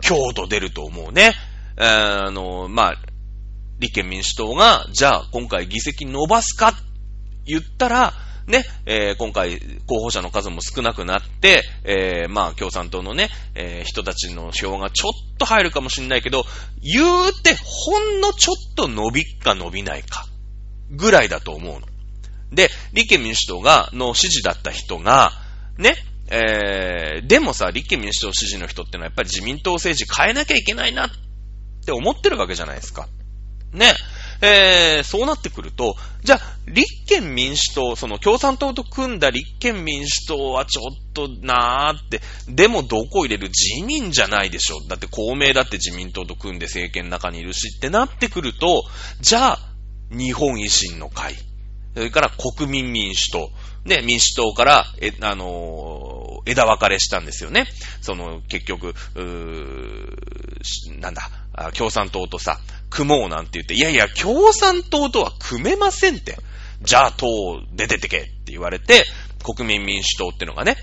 [0.00, 1.32] 京と出ると思うね。
[1.76, 2.94] えー、あの、まあ、
[3.78, 6.74] 立憲民主党が、じゃあ今回議席伸ばすか
[7.44, 8.14] 言ったら、
[8.48, 16.44] ね、えー、今回候補者の数も少なくなって、えー、まあ共産党のね、えー、人たちの票がちょっと入るかもしんないけど、
[16.82, 20.26] 言うてほんのちょっと伸びっか伸びないか、
[20.90, 21.86] ぐらいだと思うの。
[22.50, 25.32] で、立憲民主党が、の支持だった人が、
[25.76, 25.94] ね、
[26.30, 31.10] えー、でもさ、立憲民主党支持の人ってのはやっぱり自民党政治変えなきゃいけないなっ
[31.84, 33.08] て思ってるわけじゃないですか。
[33.72, 33.92] ね。
[34.40, 35.96] えー、そうなってくると、
[36.28, 44.86] じゃあ、立憲民主党、その共産党と組んだ立憲民主党はちょっとなーって、でもどこ入れる自民じゃないでしょ。
[44.86, 48.84] だって公明だって自民党と組んで政権の中にいるしってなってくると、
[49.22, 49.58] じゃあ、
[50.10, 51.34] 日本維新の会、
[51.94, 53.50] それから国民民主党、
[53.86, 57.64] ね、民主党から、え、あのー、枝分かれしたんですよね。
[58.02, 61.30] その、結局、うーなんだ、
[61.76, 62.58] 共産党とさ、
[62.90, 66.38] 組もうなんて言って、いやいや、共産党とは組めませんって。
[66.82, 67.26] じゃあ党
[67.72, 69.04] 出ててけって言われて、
[69.42, 70.76] 国民民主党ってのがね、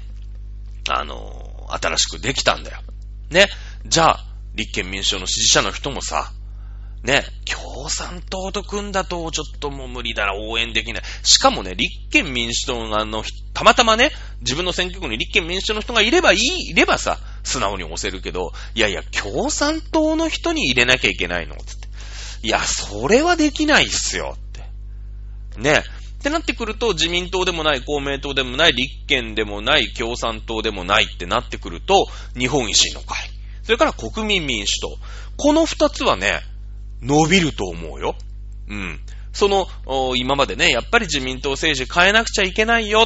[0.89, 2.79] あのー、新しくできたんだよ。
[3.31, 3.47] ね。
[3.85, 6.31] じゃあ、立憲民主党の支持者の人もさ、
[7.05, 11.03] ね、共産党と組んだとちょっともう無理だな、応援できない。
[11.23, 21.87] しかもね、立憲民主党があの、たまたまね、自分の選挙区に立憲民主党の人がいればいい、いればさ、素直に押せるけど、いやいや、共産党の人に入れなきゃいけないのつって。
[22.43, 25.61] いや、それはできないっすよって。
[25.61, 25.83] ね。
[26.19, 33.29] ってなってくると、自民党でもない、公明党でもない、立憲でもない、共産党でもないってなってくると、日本維新の会。
[33.61, 34.97] それから国民民主党。
[35.37, 36.41] この二つはね、
[37.01, 38.15] 伸びると思うよ。
[38.69, 38.99] うん。
[39.33, 39.67] その、
[40.15, 43.05] 今までね、やっぱり自民党政治変えなくちゃいけないよ。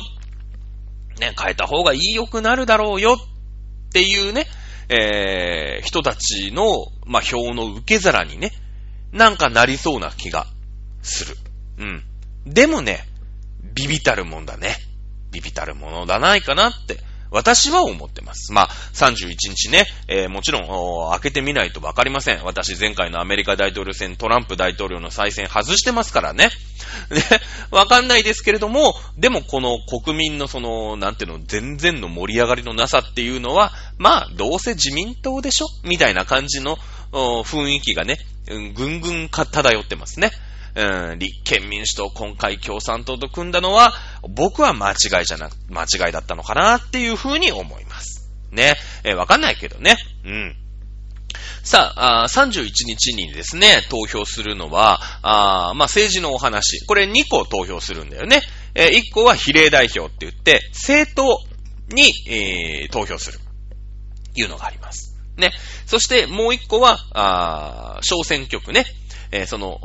[1.20, 4.46] ね、変えた方がいいよくなるだろうよっていうね、
[4.90, 6.66] えー、人たちの、
[7.06, 8.52] まあ、票の受け皿にね、
[9.12, 10.48] なんかなりそうな気が
[11.02, 11.36] する。
[11.80, 12.04] うん。
[12.46, 13.08] でもね、
[13.74, 14.76] ビビたるもんだね。
[15.32, 16.98] ビビたるものだないかなって
[17.32, 18.52] 私は思ってます。
[18.54, 22.44] まあ、31日ね、えー、もちろん、開けてみないとわかりません。
[22.44, 26.50] 私、前回のアメリカ大統領選、トランプ大統領の再選外してますからね。
[27.12, 27.22] ね、
[27.72, 35.68] わかんないですけれども、でもこの国民のその、なんていうの、全然の盛り上がりのなさっていうのは、まあ、どうせ自民党でしょ？
[35.84, 36.78] みたいな感じの
[37.12, 40.32] 雰囲気がね、ぐんぐん漂ってますね。
[40.76, 43.94] うん、立憲民主党、今回共産党と組んだのは、
[44.28, 48.30] 僕は間違いじゃな、間違いだったのかなっていうふうに思います。
[48.52, 48.76] ね。
[49.04, 49.98] え、わかんないけどね。
[50.26, 50.56] うん。
[51.64, 56.86] さあ、あ31日にですね、投票するのは、あまあ、政治のお話。
[56.86, 58.42] これ2個投票するんだよね。
[58.76, 61.40] えー、1個は比例代表って言って、政党
[61.94, 63.40] に、えー、投票する。
[64.36, 65.18] いうのがあります。
[65.38, 65.52] ね。
[65.86, 68.86] そしてもう1個は、あ小選挙区ね。
[69.32, 69.80] えー、その、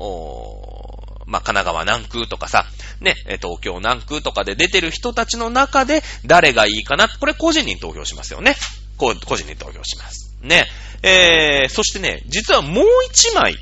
[1.27, 2.67] まあ、神奈川南区とかさ、
[3.01, 8.57] ね、東京南区とかで出てる人たちの中で誰がいいかなこれ個人に投票しますよね。
[8.97, 10.37] 個人に投票します。
[10.41, 10.67] ね。
[11.03, 13.57] えー、そしてね、実はもう一枚、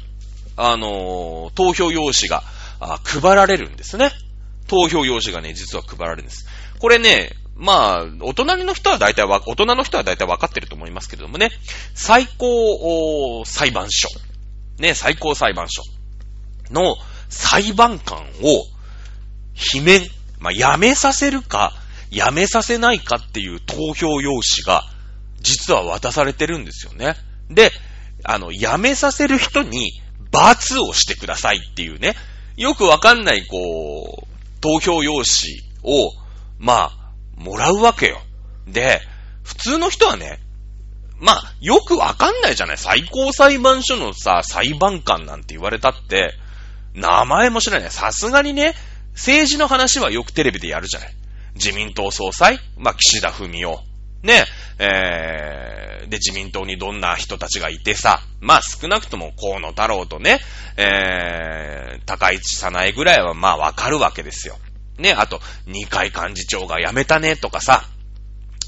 [0.56, 2.42] あのー、投票用紙が
[3.04, 4.10] 配られるんですね。
[4.68, 6.46] 投票用紙がね、実は配られるんです。
[6.78, 11.50] これね、まあ、大人の人は大体わ、大人の人は大体分かってると思いますけれどもね、
[11.94, 14.08] 最高裁判所。
[14.78, 15.82] ね、最高裁判所
[16.70, 16.96] の
[17.32, 18.66] 裁判官を
[19.54, 20.06] 罷免、
[20.38, 21.72] まあ、辞めさせるか、
[22.10, 24.84] 辞めさせないかっていう投票用紙が、
[25.40, 27.16] 実は渡されてるんですよね。
[27.50, 27.72] で、
[28.22, 32.14] あの、辞めさせる人に罰をしてくださいっていうね、
[32.56, 35.24] よくわかんない、こう、投票用紙
[35.82, 36.12] を、
[36.58, 38.20] まあ、もらうわけよ。
[38.68, 39.00] で、
[39.42, 40.38] 普通の人はね、
[41.18, 46.34] まあ、よくわかんないじゃない最高裁判所のさ、裁判官なんて言われたって、
[46.94, 47.90] 名前も知らない。
[47.90, 48.74] さすがにね、
[49.12, 51.14] 政治の話はよくテレビでやるじゃない。
[51.54, 53.76] 自民党総裁まあ、岸田文雄。
[54.22, 54.44] ね、
[54.78, 60.38] えー、で、自民党にどんな人たちがいてさ、まあ少なくとも河野太郎とね、
[60.76, 64.58] えー、高市早苗ぐらいはまあわかるわけですよ。
[64.98, 67.84] ね、あと、二階幹事長が辞めたねとかさ、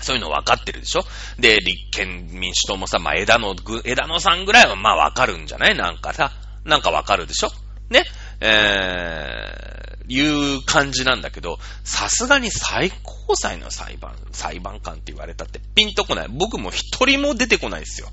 [0.00, 1.04] そういうの分かってるでしょ
[1.38, 5.76] で、立憲民主党もさ、まあ、枝野、枝野さんぐらいはまあ分かるんじゃない？
[5.76, 6.32] なんかさ、
[6.64, 7.52] なんか分かるでしょ？
[7.90, 8.04] ね
[8.40, 16.28] えー、いう感じなんだけど、さすがに最高裁の裁判、裁判官って言われたってピンとこない。
[16.28, 18.08] 僕も一人も出てこないですよ。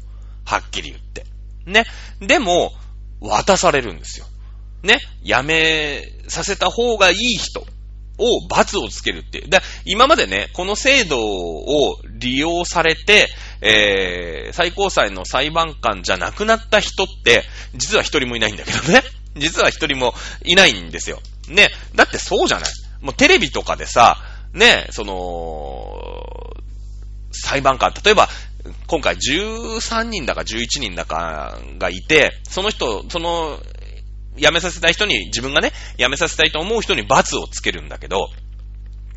[0.45, 1.25] はっきり言って。
[1.65, 1.86] ね。
[2.19, 2.73] でも、
[3.19, 4.25] 渡されるんですよ。
[4.84, 4.99] ね。
[5.23, 7.62] 辞めさせた方がいい人
[8.17, 9.49] を罰をつけるっていう。
[9.49, 13.27] だ今までね、この制度を利用されて、
[13.62, 17.43] えー、最高裁の裁判官じゃなくなった人って、
[17.75, 19.03] 実は一人もいないんだけどね。
[19.36, 20.13] 実は一人も
[20.44, 21.20] いないんですよ。
[21.48, 21.70] ね。
[21.96, 22.70] だってそうじゃない。
[23.02, 24.17] もうテレビとかでさ、
[24.54, 26.56] ね、その、
[27.32, 28.30] 裁判官、例えば、
[28.88, 33.60] 今回13人だか11人だかがいて、その人、その
[34.38, 38.28] 辞めさせたい人に、自分がね、辞めさせたいと思う人に罰をつけるんだけど、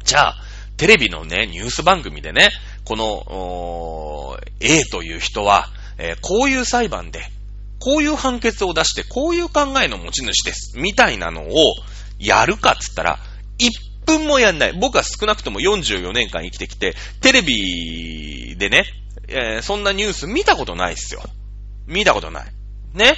[0.05, 0.37] じゃあ、
[0.77, 2.51] テレビのね、ニュース番組でね、
[2.85, 7.21] この、A という人は、えー、こういう裁判で、
[7.85, 11.75] こういう判決を出して、こういう考えの持ち主です、みたいなのを、
[12.19, 13.19] やるかっつったら、
[13.59, 14.73] 1分もやんない。
[14.73, 18.87] 僕は少なくとも44年間生きてきて、テレビでね、
[19.29, 21.21] えー、そんなニュース見たことないっすよ。
[21.87, 22.47] 見たことない。
[22.95, 23.17] ね。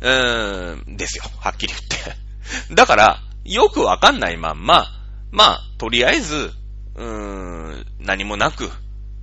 [0.00, 1.24] うーん、ですよ。
[1.38, 2.16] はっきり言って。
[2.74, 4.86] だから、よくわかんないまんま、
[5.30, 6.54] まあ、とりあえず、
[6.94, 8.70] うーん、何もなく、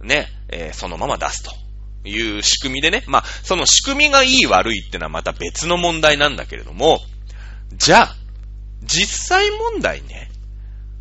[0.03, 1.62] ね、えー、そのまま出すと
[2.05, 6.99] いう仕組みでね、まあ、その仕組みがいい悪いってのはまた別の問題なんだけれども、
[7.73, 8.15] じゃあ、
[8.83, 10.29] 実際問題ね、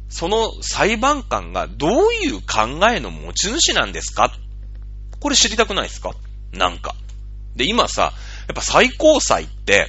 [0.09, 4.33] その裁判官がどういう考えの持ち主なんですか？
[5.21, 6.15] これ知りたくないですか？
[6.53, 6.95] なんか。
[7.57, 8.13] で、今さ、
[8.47, 9.89] やっぱ最高裁って、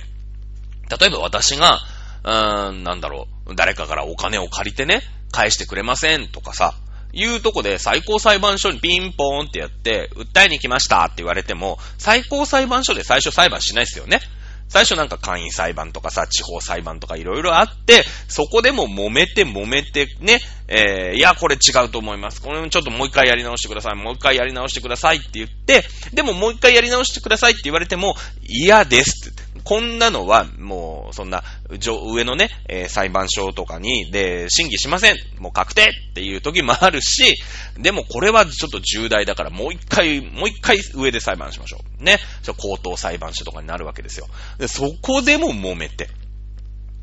[0.99, 1.79] 例えば私が、
[2.23, 6.73] うーん、なんだろう、誰かからお金を借りてね、返してくれませんとかさ、
[7.13, 14.19] いうとこで最高裁判所にピンポーンってやって、訴えに来ましたって言われても、最高裁判所で最初裁判しないですよね。
[14.67, 22.41] 最初なんか簡易裁判とかさ、地方裁判とかいろいろあって、そこでも揉めて揉めてね、えー、いや、これ違うと思います。
[22.41, 23.95] これもちょっともう一回やり直してください。
[23.95, 28.15] もう一回やり直してくださいって言って、でももう一回やり直してくださいって言われても、
[28.47, 29.43] 嫌ですって。
[29.63, 31.43] こんなのは、もう、そんな、
[31.79, 35.15] 上のね、えー、裁判所とかに、で、審議しません。
[35.39, 37.35] もう確定っていう時もあるし、
[37.77, 42.03] でもこれはちょっと重大だから、もう一回、もう一回上で裁判しましょう。
[42.03, 42.19] ね。
[42.57, 44.27] 高等裁判所とかになるわけですよ。
[44.57, 46.09] で、そこでも揉めて。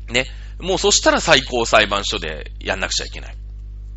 [0.09, 0.27] ね。
[0.59, 3.40] もうそしたら最高裁判所でやんなくちゃいけない。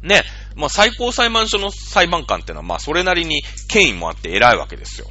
[0.05, 0.23] ね。
[0.55, 5.09] まあ最高裁判所の裁判官ってのは、まあそれなりに権威もあって偉いわけですよ。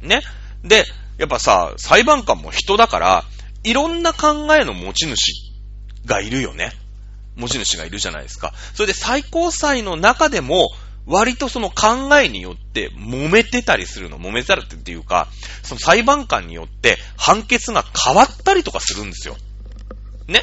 [0.00, 0.22] ね。
[0.62, 0.84] で、
[1.18, 3.24] やっぱさ、裁判官も人だから、
[3.64, 5.16] いろんな考えの持ち主
[6.06, 6.72] がいるよね。
[7.36, 8.52] 持ち主がいるじゃないですか。
[8.74, 10.68] それで最高裁の中でも、
[11.06, 14.20] 割とその考えによって揉めてたりするの。
[14.20, 15.28] 揉めたるっていうか、
[15.62, 19.36] その裁判官によって判決が変わったりとかするんですよ。
[20.26, 20.42] ね。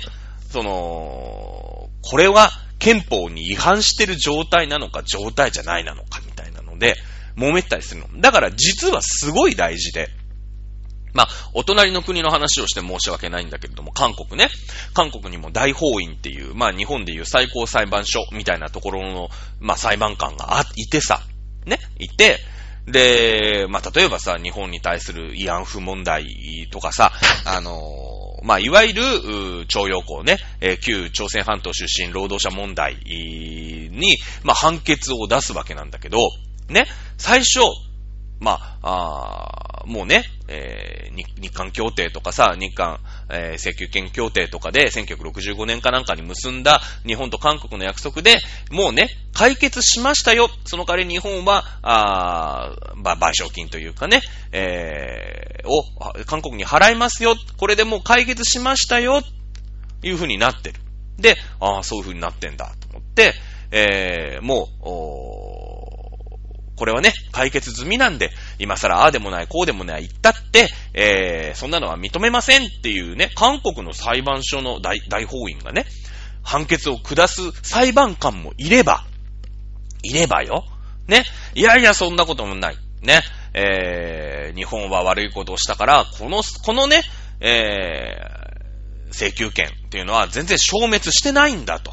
[0.52, 6.96] その、これは憲法に違反してる状態なのか状態じゃないなのかみたいなので、
[7.38, 8.22] 揉めたりするの。
[8.22, 10.10] だから実はすごい大事で、
[11.14, 14.50] まあ、お隣の国の話をして申し訳ないんだけれども、韓国ね。
[14.94, 19.30] 韓国にも大法院っていう、まあ、日本でいう最高裁判所みたいなところの、
[19.62, 21.22] まあ、裁判官があ、いてさ、
[21.66, 22.40] ね、いて、
[22.86, 26.26] で、まあ、例えばさ、日本に対する慰安婦問題
[26.70, 27.14] とかさ、
[27.46, 27.72] あの、
[28.46, 36.20] まあ、いわゆる、徴用工ね、えー、旧朝鮮半島出身労働者問題に、まあ、判決を出すわけなんだけど、
[36.70, 36.86] ね、
[37.18, 37.62] 最初、
[38.40, 48.38] まあ、あもうね、えー、日韓協定とかさ、日韓、えー、請求権協定とかで、1965年かなんかに結んだ日本と韓国の約束で、
[48.72, 50.50] もうね、解決しましたよ。
[50.66, 54.22] その代わり日本は、あ賠償金というかね、
[54.52, 55.84] えー、を、
[56.26, 57.36] 韓国に払いますよ。
[57.58, 59.22] これでもう解決しましたよ。
[60.04, 60.80] いう風になってる。
[61.18, 63.34] で、ああ、そういう風になってんだ、と思って、
[63.72, 64.86] えー、もう、
[66.78, 75.86] これはね、解決済みなんで、今更ああでもない、こうでもない言ったって、えー、そんなのは認めませんっていうね、韓国の裁判所の大大法院がね、
[76.44, 79.06] 判決を下す裁判官もいれば、
[80.04, 80.64] いればよ。
[81.08, 81.24] ね。
[81.56, 82.78] いやいや、そんなこともない。
[83.02, 83.22] ね。
[83.54, 87.02] えー、日本は悪いことをしたから、この、このね、
[87.40, 91.92] えー、請求権っていうのは全然消滅してないんだと。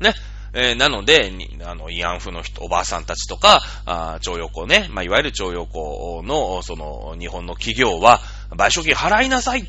[0.00, 0.14] ね。
[0.54, 1.32] えー、なので、
[1.64, 9.64] あの、慰安婦の人、おばあさんたちとか、あ徴用工ね、まあ、いわゆる徴用工の、その、日本の企業は、賠償金払いなさいっ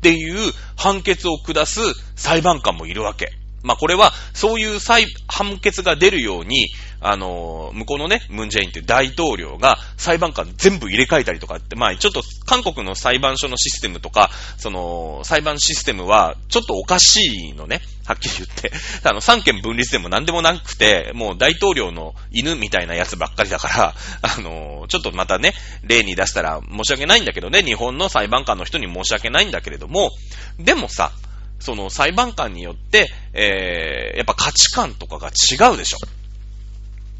[0.00, 1.80] ていう判決を下す
[2.16, 3.32] 裁判官もいるわけ。
[3.62, 6.68] まあ、これは、そういう裁、判決が出るように、
[7.00, 17.80] あの、向こうのね、ムンジェインっていう大統領が裁判官全部入れ替えたりとかって、まあ、ちょっと韓国の裁判所のシステムとか、その、裁判システムはちょっとおかしいのね。
[18.06, 18.72] はっきり言って。
[19.08, 30.10] あの、三権分立でも何でもなくて、もう大統領の犬みたいなやつばっかりだから、 あの、ちょっとまたね、例に出したら申し訳ないんだけどね、日本の裁判官の人に申し訳ないんだけれども、
[30.58, 31.12] でもさ、
[31.60, 35.98] その裁判官によって、えー、やっぱ価値観とかが違うでしょ。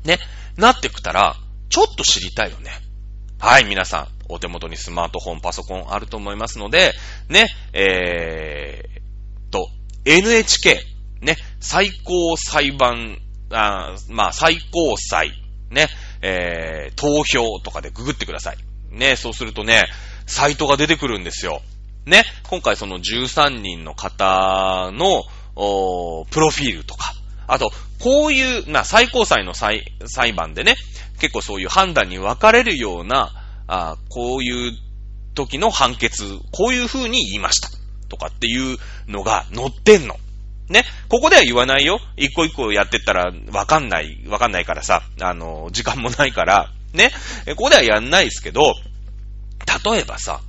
[0.04, 0.18] ね、
[0.56, 1.36] なってきたら、
[1.68, 2.70] ちょっと知りたいよね。
[3.38, 6.92] はい、皆さん、お手元にスマートフォン、パソコンあると思いますので、
[7.28, 9.68] ね、えー、と、
[10.04, 10.80] NHK、
[11.20, 13.18] ね、最高裁判、
[13.50, 15.32] あまあ、最高裁、
[15.70, 15.88] ね、
[16.22, 18.56] えー、投票とかでググってください。
[18.90, 19.86] ね、そうするとね、
[20.26, 21.62] サイトが出てくるんですよ。
[22.06, 25.22] ね、今回その13人の方の、
[25.56, 27.14] おプロフィールとか、
[27.52, 30.76] あと、こういう、まあ、最高裁の裁裁判でね、
[31.18, 33.32] 結構そういう判断に分かれるような、
[33.66, 34.72] あこういう
[35.34, 37.68] 時の判決、こういう風に言いました。
[38.08, 38.78] とかっていう
[39.08, 40.16] のが載ってんの。
[40.68, 40.84] ね。
[41.08, 41.98] ここでは言わないよ。
[42.16, 47.10] 一個一個やってったらわかんない、わかんないからさ、あの、時間もないから、ね。
[47.56, 48.74] ここではやんないですけど、
[49.84, 50.40] 例えばさ、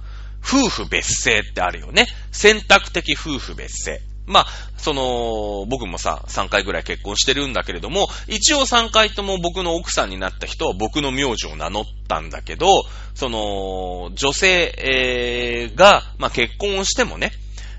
[0.44, 2.08] 夫婦別姓ってあるよね。
[2.32, 4.11] 選択的夫婦別姓。
[4.26, 4.46] まあ、
[4.78, 17.32] その、僕もさ、3回ぐらい結婚してるんだけれども、一応3回とも僕の奥さんになった人は僕の名字を名乗ったんだけど、その、女性、えー、が、まあ結婚をしてもね、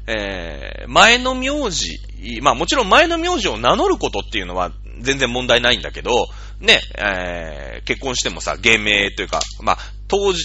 [0.06, 1.98] えー、前の名字、
[2.42, 6.26] まあもちろん前の名字を名乗ることっていうのは全然問題ないんだけど、
[6.60, 9.78] ね、えー、結婚してもさ、芸名というか、まあ、
[10.08, 10.44] 当時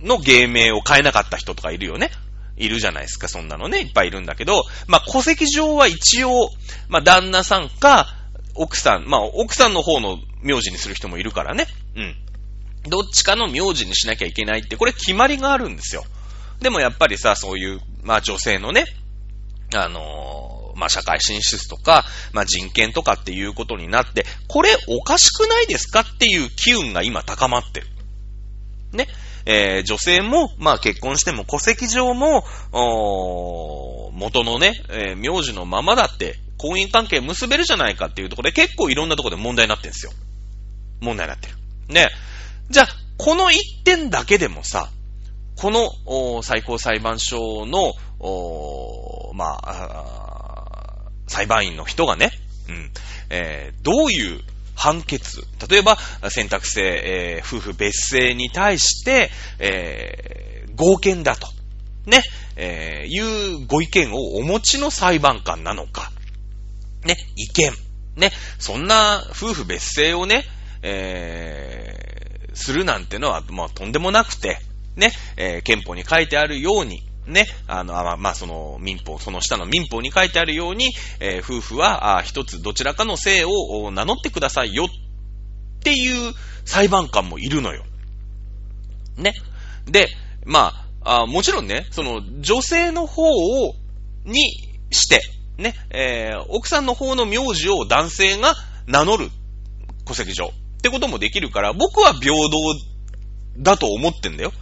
[0.00, 2.10] の芸名を変えなかった人とかいるよね。
[2.56, 6.50] いるじゃないですか、そんなのね、いっぱいいるんだけど、まあ、戸籍上は一応、
[6.88, 8.14] まあ、旦那さんか、
[8.54, 11.66] 奥さん、まあ、奥さんの方の名字にする人もいるからね。
[11.96, 12.16] うん。
[12.88, 16.04] どっちかの名字にしなきゃいけないって、これ決まりがあるんですよ。
[16.60, 18.84] でもやっぱりさ、そういう、まあ、女性のね、
[19.74, 27.86] あのー、まあ、社会進出とか、まあ、人権とかっていうことになって、これおかしくないですかっていう機運が今高まってる。
[28.92, 29.08] ね。
[29.46, 40.12] えー、女性も、まあ結婚しても戸籍上も、お元のね、えー、名字のままだって婚姻関係結べるじゃないかっていうところで結構いろんなところで問題になってるんですよ。
[41.00, 41.56] 問題になってる。
[41.88, 42.08] ね。
[42.70, 42.86] じゃあ、
[43.18, 44.88] この一点だけでもさ、
[45.56, 52.30] このお最高裁判所の、おまあ、裁判員の人がね、
[52.68, 52.90] うん、
[53.30, 54.40] えー、どういう
[54.82, 55.44] 判決。
[55.70, 55.96] 例えば、
[56.28, 59.30] 選択制、えー、夫婦別姓に対して、
[59.60, 61.46] えー、合憲だと。
[62.04, 62.20] ね、
[62.56, 66.10] えー、いうご意見をお持ちの裁判官なのか。
[67.04, 67.72] ね、意見。
[68.16, 70.44] ね、そんな夫婦別姓をね、
[70.82, 74.58] えー、するなんてのは、まあ、とんでもなくて、
[74.96, 84.88] ね、えー、憲法に書いてあるように、ね、あの、あ、ま、その民法、その下の民法に書いてあるように、えー、夫婦は、あ一つどちらかの姓を名乗ってくださいよっ
[85.82, 87.84] ていう裁判官もいるのよ。
[89.16, 89.34] ね。
[89.86, 90.08] で、
[90.44, 90.72] ま
[91.04, 93.74] あ、あもちろんね、その女性の方を、
[94.24, 94.40] に
[94.90, 95.22] して、
[95.58, 98.54] ね、えー、奥さんの方の名字を男性が
[98.86, 99.30] 名乗る
[100.06, 100.50] 戸籍上っ
[100.82, 102.50] てこともできるから、僕は平等
[103.58, 104.52] だと思ってんだよ。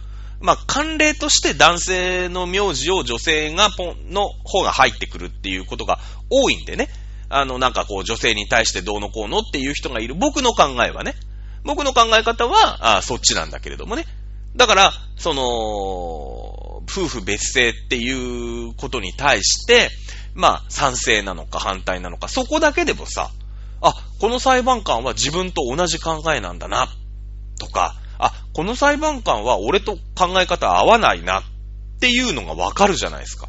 [0.41, 6.89] まあ、慣例として男性の名字を女性がポンの方が入ってくるっていうことが多いんでね。
[7.29, 10.15] あの、なんかこう、女性に対してどうのこうのっていう人がいる。
[10.15, 11.15] 僕の考えはね。
[11.63, 14.05] 僕の考え方は、あそっちなんだけれどもね。
[14.55, 15.43] だから、その、
[16.89, 19.89] 夫婦別姓っていうことに対して、
[20.33, 23.29] まあ、賛成なのか反対なのか、そこだけでもさ、
[23.81, 26.87] あ、この裁判官は自分と同じ考えなんだな、
[27.59, 31.43] とか、あ、この裁判官は俺と考え方合わないなっ
[31.99, 33.47] ていうのがわかるじゃないですか。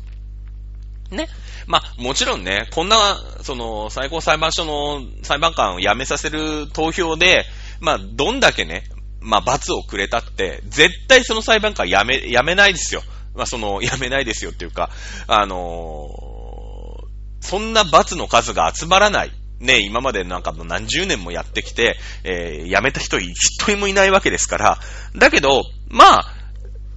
[1.10, 1.28] ね。
[1.66, 7.44] まあ、もちろんね、こんな、その、最高裁判所の裁判官を辞めさせる投票で、
[7.80, 8.84] まあ、どんだけね、
[9.20, 13.02] まあ、罰をくれたって、絶対その裁判官辞め、辞めないですよ。
[13.34, 14.90] まあ、その、 辞めないですよっていうか、
[15.26, 19.32] あのー、そんな罰の数が集まらない。
[19.62, 23.34] ね、今までなんか何十年もやってきて、えー、辞めた人一
[23.68, 24.78] 人もいないわけですから、
[25.16, 26.34] だけど、まあ、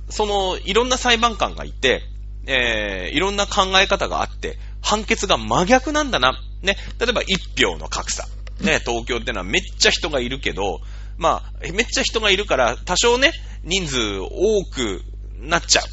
[0.09, 2.01] その、いろんな裁判官がいて、
[2.47, 6.39] えー、いろんな考え方があって、判決が真逆なんだな。
[6.63, 8.25] ね、例えば1票の格差。
[8.59, 10.79] ね、東京ってのはめっちゃ人がいるけど、
[11.17, 13.31] まあ、めっちゃ人がいるから、多少ね、
[13.63, 15.03] 人数多く
[15.39, 15.83] なっちゃう。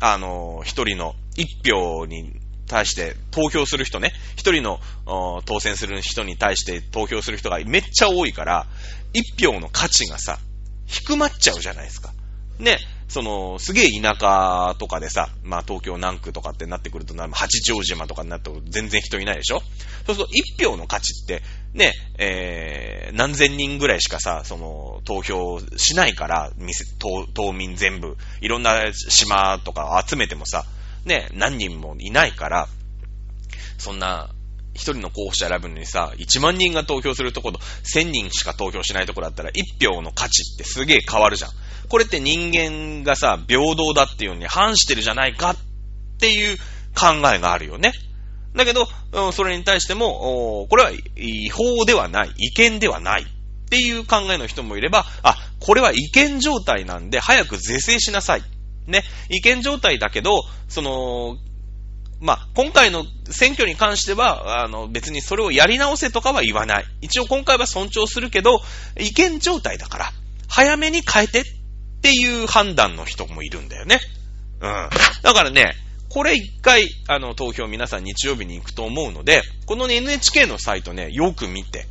[0.00, 2.41] あの、一人の一票に
[2.72, 4.80] 対して投票する人ね、一人の
[5.44, 8.66] 当選する人に対して投票する人がめっちゃ多いから、
[9.12, 10.38] 一票の価値がさ、
[10.86, 12.12] 低まっちゃうじゃないですか。
[12.58, 19.60] ね、その、すげえ田舎とかでさ、まあ東京南区とかってなってくると、八丈島とかになると全然人いないでしょ
[20.06, 21.42] そうすると一票の価値って、
[21.74, 26.52] ね、えー、何千人ぐらいしかさ、その、投票しないから、
[26.98, 30.64] 島島民全部、いろんな島とか集めてもさ、
[31.04, 32.68] ね、何人もいないから、
[33.78, 34.30] そんな、
[34.74, 37.58] 一人の候補者選ぶのにさ、1万人が投票するところ、
[37.94, 41.50] 1000人しか投票しないところだったら、1票の価値ってすげえ変わるじゃん。
[41.88, 45.56] これって人間がさ、平等だっていうのに反してるじゃないかっ
[46.18, 46.56] ていう
[46.94, 47.92] 考えがあるよね。
[48.54, 48.88] だけど、
[49.32, 53.26] それに対しても、これは違法ではない、違憲ではないっ
[53.68, 58.42] ていう考えの人もいれば、あ、これは違憲状態なんで早く是正しなさい。
[58.86, 61.38] ね、違憲状態だけど、その、
[62.20, 66.84] まあ、今回の選挙に関しては、あの、別にそれをやり直せとかは言わない。
[67.00, 68.60] 一応今回は尊重するけど、
[68.98, 70.12] 違憲状態だから、
[70.48, 71.44] 早めに変えてっ
[72.00, 73.98] ていう判断の人もいるんだよね。
[74.60, 74.88] うん。
[75.22, 75.74] だからね、
[76.08, 81.86] これ一回、あの、投票皆さん日曜日に行くと思うので、この、ね、NHK のサイトね、よく見て、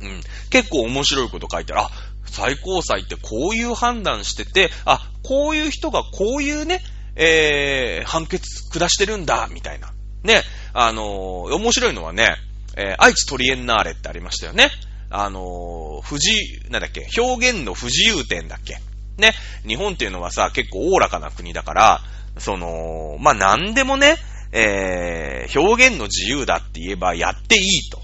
[0.00, 0.20] うん、
[0.50, 1.82] 結構面白いこと書いてある。
[1.82, 1.90] あ、
[2.26, 6.82] 最高裁ってこういう判断してて、あ、こういう人がこういうね、
[7.16, 9.92] えー、判決下してるんだ、みたいな。
[10.22, 12.36] ね、あのー、面白いのはね、
[12.76, 14.70] えー、愛知トリエンナーレってありましたよね。
[15.10, 18.78] あのー、不自由、なんだっけ、表現の不自由点だっけ。
[19.18, 19.32] ね、
[19.66, 22.00] 日本っていうのはさ、結構おおらかな国だから、
[22.38, 24.16] その、まあ、なんでもね、
[24.52, 28.00] えー、表現の自由だって言えばやっていいと。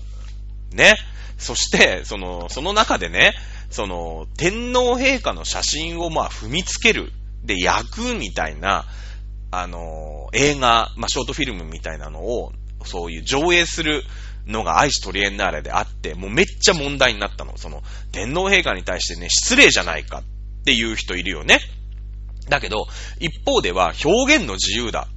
[0.75, 0.97] ね。
[1.39, 3.35] そして、その、その中でね、
[3.73, 7.13] その、天皇陛下の写真をまあ踏みつける。
[7.43, 8.87] で、焼くみたいな、
[9.51, 12.53] あの、映画、まあ、ショートフィルムみたいなのを、
[12.85, 14.03] そういう上映する
[14.47, 17.57] のが愛知トリエンナーレであって、もうめっちゃ問題になったの。
[17.57, 21.59] その、天皇陛下に対してね、失礼じゃないかっていう人いるよね。
[22.49, 22.87] だけど、
[23.21, 25.09] 一方では表現の自由だ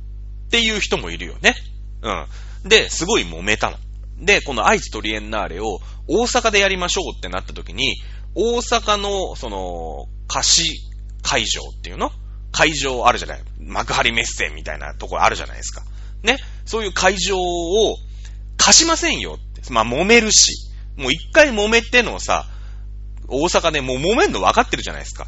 [0.47, 1.56] っていう人もいるよね。
[2.01, 2.70] うん。
[2.70, 3.78] で、すごい揉めたの。
[4.20, 7.95] で、この愛知トリエンナーレを大阪でやりましょうってなった時に、
[8.36, 10.82] 大阪の、その、貸し
[11.22, 12.12] 会場っていうの？
[12.52, 15.84] 会場あるじゃない幕張メッセみたいなところあるじゃないですか。
[16.24, 16.38] ね？
[16.66, 17.96] そういう会場を
[18.58, 19.74] 貸しませんよって。
[19.74, 20.72] まあ、揉めるし。
[20.98, 22.46] もう一回揉めてのさ、
[23.28, 25.28] 大阪でもう揉めんの分かってるじゃないですか。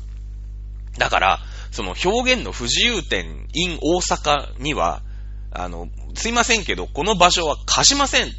[0.97, 1.39] だから、
[1.71, 5.01] その表現の不自由点 in 大阪には、
[5.51, 8.29] あの、すいませんけど、この場所は貸しませんっ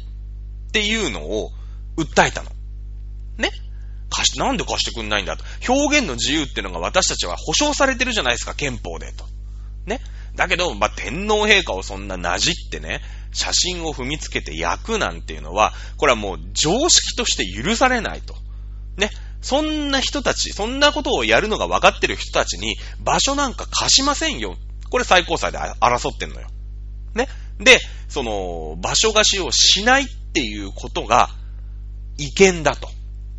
[0.71, 1.51] ていうのを
[1.97, 2.49] 訴えたの。
[3.37, 3.51] ね？
[4.19, 5.45] 貸し、なんで貸してくんないんだと。
[5.67, 9.25] 表現の自由っていうのが私たちは保障されてるじゃないですか、憲法でと。
[9.85, 10.01] ね。
[10.35, 13.01] だけど、まあ、天皇陛下をそんななじってね、
[13.31, 18.35] 写真を踏みつけて焼くなんていうのは、これはもう常識として許されないと。
[18.97, 19.09] ね。
[19.41, 24.57] そんな人たち、そんなことをやるのが分かってる人たちに場所なんか貸しませんよ。
[24.89, 26.47] これ最高裁で争ってんのよ。
[27.15, 27.29] ね。
[27.59, 31.29] で、その、場所貸しをしないっていうことが
[32.17, 32.89] 違憲だと。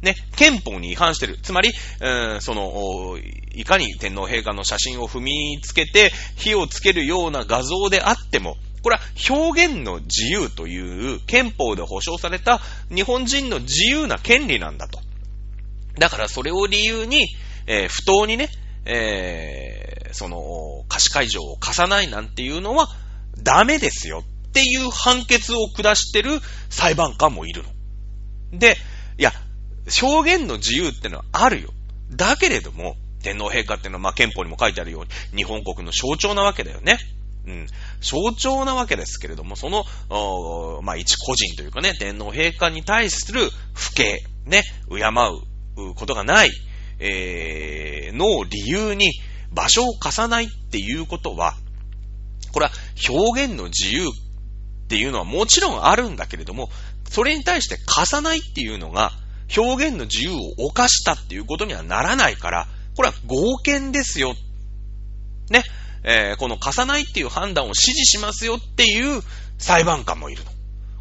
[0.03, 0.15] ね。
[0.37, 1.39] 憲法に違反してる。
[1.43, 1.71] つまり、
[2.01, 3.19] うん、その、
[3.55, 15.01] いかに天皇陛下の写真を踏みつけて火をつけるような画像であっても、これは表現の自由という憲法で保障された日本人の自由な権利なんだと。
[15.99, 17.27] だからそれを理由に、
[17.67, 18.49] えー、不当にね、
[18.87, 22.89] えー、その、貸し会場を貸さないなんていうのは
[23.43, 26.41] ダメですよっていう判決を下してる
[26.71, 28.59] 裁判官もいるの。
[28.59, 28.77] で、
[29.19, 29.33] いや、
[30.03, 31.71] 表現の自由ってのはあるよ。
[32.11, 36.99] だけれども、天皇陛下っていうのは、まあ、憲法にも書いてあるように、日本国の象徴なわけだよね。
[37.47, 37.67] うん。
[38.01, 39.85] 象徴なわけですけれども、その、
[40.83, 45.05] まあ、一個人というかね、天皇陛下に対する不敬、ね、敬
[45.83, 46.51] うことがない、
[46.99, 49.11] えー、の理由に
[49.53, 51.55] 場所を貸さないっていうことは、
[52.53, 52.73] これは
[53.09, 54.11] 表現の自由っ
[54.89, 56.69] ていうのはもちろんあるんだけれども、
[57.09, 59.13] それに対して貸さないっていうのが
[59.57, 64.35] 表現の自由を犯したっていうことにはならないから、これは合憲ですよ。
[65.51, 65.63] ね。
[66.03, 69.23] えー、この貸さないっていう判断を支持しますよっていう
[69.59, 70.51] 裁判官もいるの。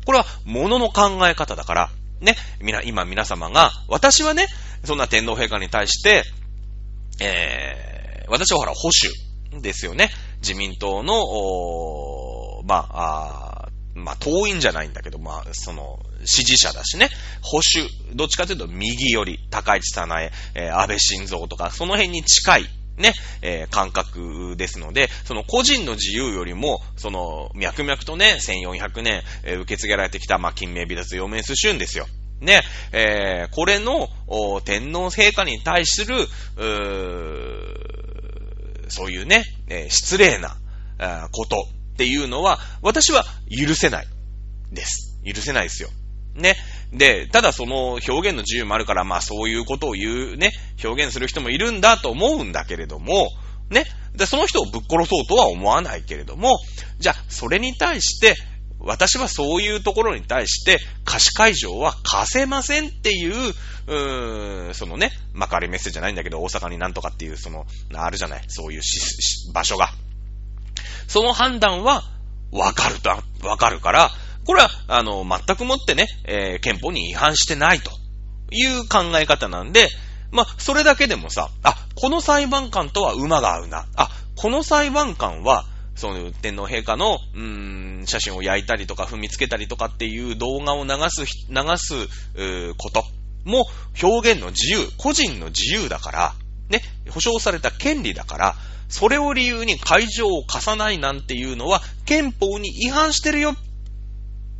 [0.05, 1.89] これは物の考え方だから、
[2.21, 4.47] ね、みな、今皆様が、私はね、
[4.83, 6.23] そんな天皇陛下に対して、
[7.21, 8.89] えー、私はほら、保
[9.51, 10.09] 守ですよね。
[10.41, 13.48] 自民党の、まあ、あ
[13.99, 17.09] まあ、党員じゃないんだけど、まあ、その、支持者だしね、
[17.41, 32.07] 保守、どっちかというと右寄り、高市早苗、えー、安倍晋三とか、その辺に近い、ね、えー、感覚ですので、その個人の自由よりも、その、脈々とね、1400年、えー、受け継げられてきた、まあ、金名美脱陽明寿春ですよ。
[32.41, 34.09] ね、えー、これの、
[34.63, 36.27] 天皇陛下に対する、う
[38.89, 40.57] そういうね、え、失礼な、
[41.31, 41.67] こと
[41.99, 44.07] っていうのは、私は許せない。
[44.71, 45.19] です。
[45.25, 45.89] 許せないですよ。
[46.33, 46.55] ね。
[46.93, 53.27] で、ただその表現の自由もあるから、まあそういうことを言うね、表現する人もいるんだと思うんだけれども、
[53.69, 53.83] ね。
[54.15, 56.57] で、その人をぶっ殺そうとは思わないけれども、
[56.99, 58.35] じゃあ、それに対して、
[58.79, 63.53] 私はそういうところに対して、貸し会場は貸せませんっていう、
[63.87, 68.81] うーん、そのね、まかりメッセージじゃないんだけど、大阪になんとかっていう、その、あるじゃない、そういう
[69.53, 69.91] 場所が。
[71.07, 72.03] その判断は、
[72.51, 73.09] わかると、
[73.47, 74.11] わかるから、
[74.45, 77.91] これは、あの、全くもってね、えー、憲法に違反してないと
[78.51, 79.89] いう考え方なんで、
[80.31, 83.85] まあ、それだけでもさ、あ、この裁判官とは馬が合うな。
[83.95, 85.65] あ、この裁判官は、
[85.95, 92.07] その天皇陛下の、うーん、写真を焼いたりとか踏みつけたりとかっていう動画を流す、流す、
[92.77, 93.03] こと
[93.43, 93.65] も
[94.01, 96.33] 表現の自由、個人の自由だから、
[96.69, 98.55] ね、保障された権利だから、
[98.89, 103.53] それを理由に会場を貸さないなんていうのは憲法に違反してるよ。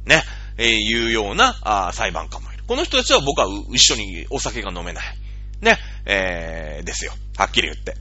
[0.05, 0.23] ね、
[0.57, 2.63] えー、いうようなあ裁判官もいる。
[2.67, 5.17] この人たちは僕は一緒にお酒が飲めない。
[5.61, 7.13] ね、えー、ですよ。
[7.37, 7.95] はっきり言って。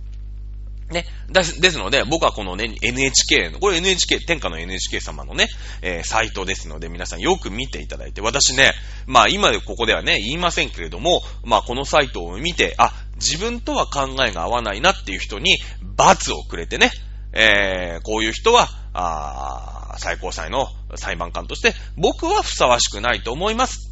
[0.90, 1.06] ね。
[1.28, 5.48] です、ですので、僕はこのね、NHK の、これ NHK、天下の NHK 様のね、
[5.82, 8.72] えー、サイトですので、皆さんよく見ていただいて、私ね、
[9.06, 16.90] まあ今でここではね、言いませんけれども、まあこのサイトを見て、あ、自分とは考えが合わないなっていう人に、罰をくれてね、
[17.32, 23.90] えー、こういう人は、あ最高裁の裁判官として、僕はふさわしくないと思います。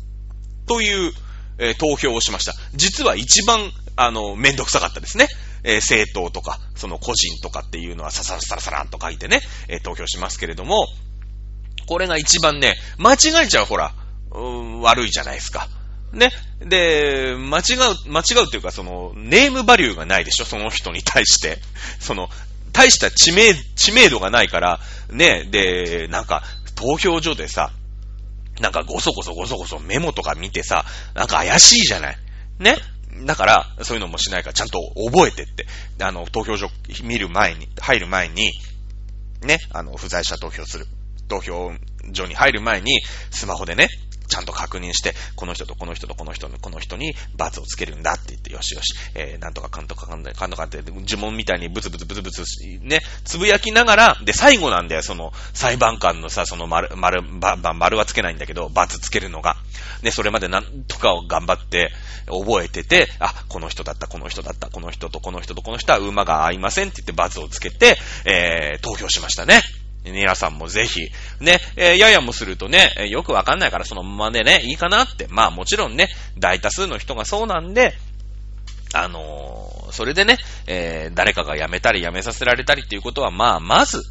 [0.66, 1.12] という、
[1.58, 2.54] えー、投票をしました。
[2.74, 5.28] 実は一番、あの、めんどくさかったですね。
[5.66, 10.86] えー、政党とか、その個人とかっていうのはささらさらさらんと書いてね、えー、投票しますけれども、
[11.86, 13.92] これが一番ね、間違えちゃうほら、
[14.30, 15.68] うー悪いじゃないですか。
[16.12, 16.30] ね。
[16.60, 17.62] で、間違
[18.06, 21.58] う、間違うっていうか、その、ネームバリューがないでしょ、その人に対して。
[21.98, 22.30] その、
[22.72, 26.42] 大した知名、知名度がないから、ね、で、なんか、
[26.76, 27.72] 投票所でさ、
[28.60, 32.16] なんかごそごそごそごそメモとか見てさ、なんか怪しいじゃない
[32.58, 32.76] ね
[33.24, 34.78] だから、そういうのもしないから、ちゃんと
[35.10, 35.66] 覚えてって。
[36.02, 36.68] あの、投票所
[37.02, 38.52] 見る前に、入る前に、
[39.42, 40.86] ね、あの、不在者投票する。
[41.28, 41.72] 投票
[42.12, 43.00] 所に入る前に、
[43.30, 43.88] スマホでね、
[44.26, 52.42] ちゃんと確認して、この人とこの人とこの人のこの人に罰をつけるんだって言って、よしよし、えー、なんとかかんとかかんとかかんとかって、呪文みたいにブツブツブツブツ、
[52.82, 59.56] ね、つぶやきながら、で、最後なんだよ、その、裁判官のさ、その丸、丸、ば、ば、丸はつけないんだけど、罰つけるのが。
[60.02, 61.92] ね、それまでなんとかを頑張って、
[62.26, 69.62] 覚えてて、あ、この人だった、この人だった、この人とこの人とこの人は馬が合いませんって言って罰をつけて、えー、投票しましたね。
[70.12, 75.26] 皆さんもぜひ、ね、えー、ややもするとね、よくわかんないからそのままでね、いいかなって。
[75.28, 77.94] まあもちろんね、大多数の人がそうなんで、
[78.94, 84.02] あのー、それでね、えー、誰かが辞めたり辞めさせられたりっていうことは、まあ、まず、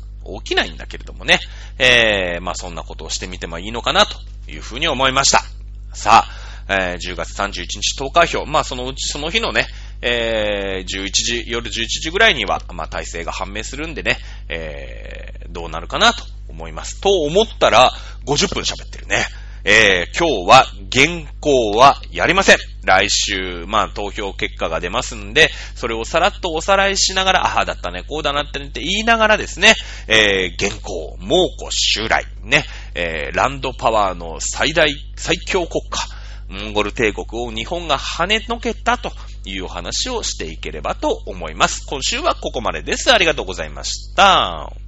[0.44, 1.40] 起きないんだけれどもね、
[1.78, 4.18] えー、まあそんなことをしてみてもいいのかなと
[4.52, 5.44] いうふうに思いました。
[5.94, 6.30] さあ、
[6.68, 9.68] えー、10月31日投開票、まあそのうちその日のね、
[10.02, 14.18] えー、11時、夜11時ぐらいには、まあ体制が判明するんでね、
[14.50, 17.02] えー、どうなるかなと思います。
[17.02, 17.92] と思ったら、
[18.26, 19.26] 50分喋ってるね。
[19.68, 22.58] えー、今日は原稿はやりません。
[22.84, 29.74] 来週、まあ投票結果が出ますんで、それをさらっとおさらいしながら、ああ、だったね、こうだなってねって言いながらですね、
[30.08, 36.00] えー、原稿、猛虎襲来、ね、えー、ランドパワーの最大、最強国家、
[36.50, 39.12] モンゴル帝国を日本が跳ねのけたと
[39.46, 41.86] いうお話をしていければと思います。
[41.88, 43.12] 今週はここまでです。
[43.12, 44.85] ありがとうございました。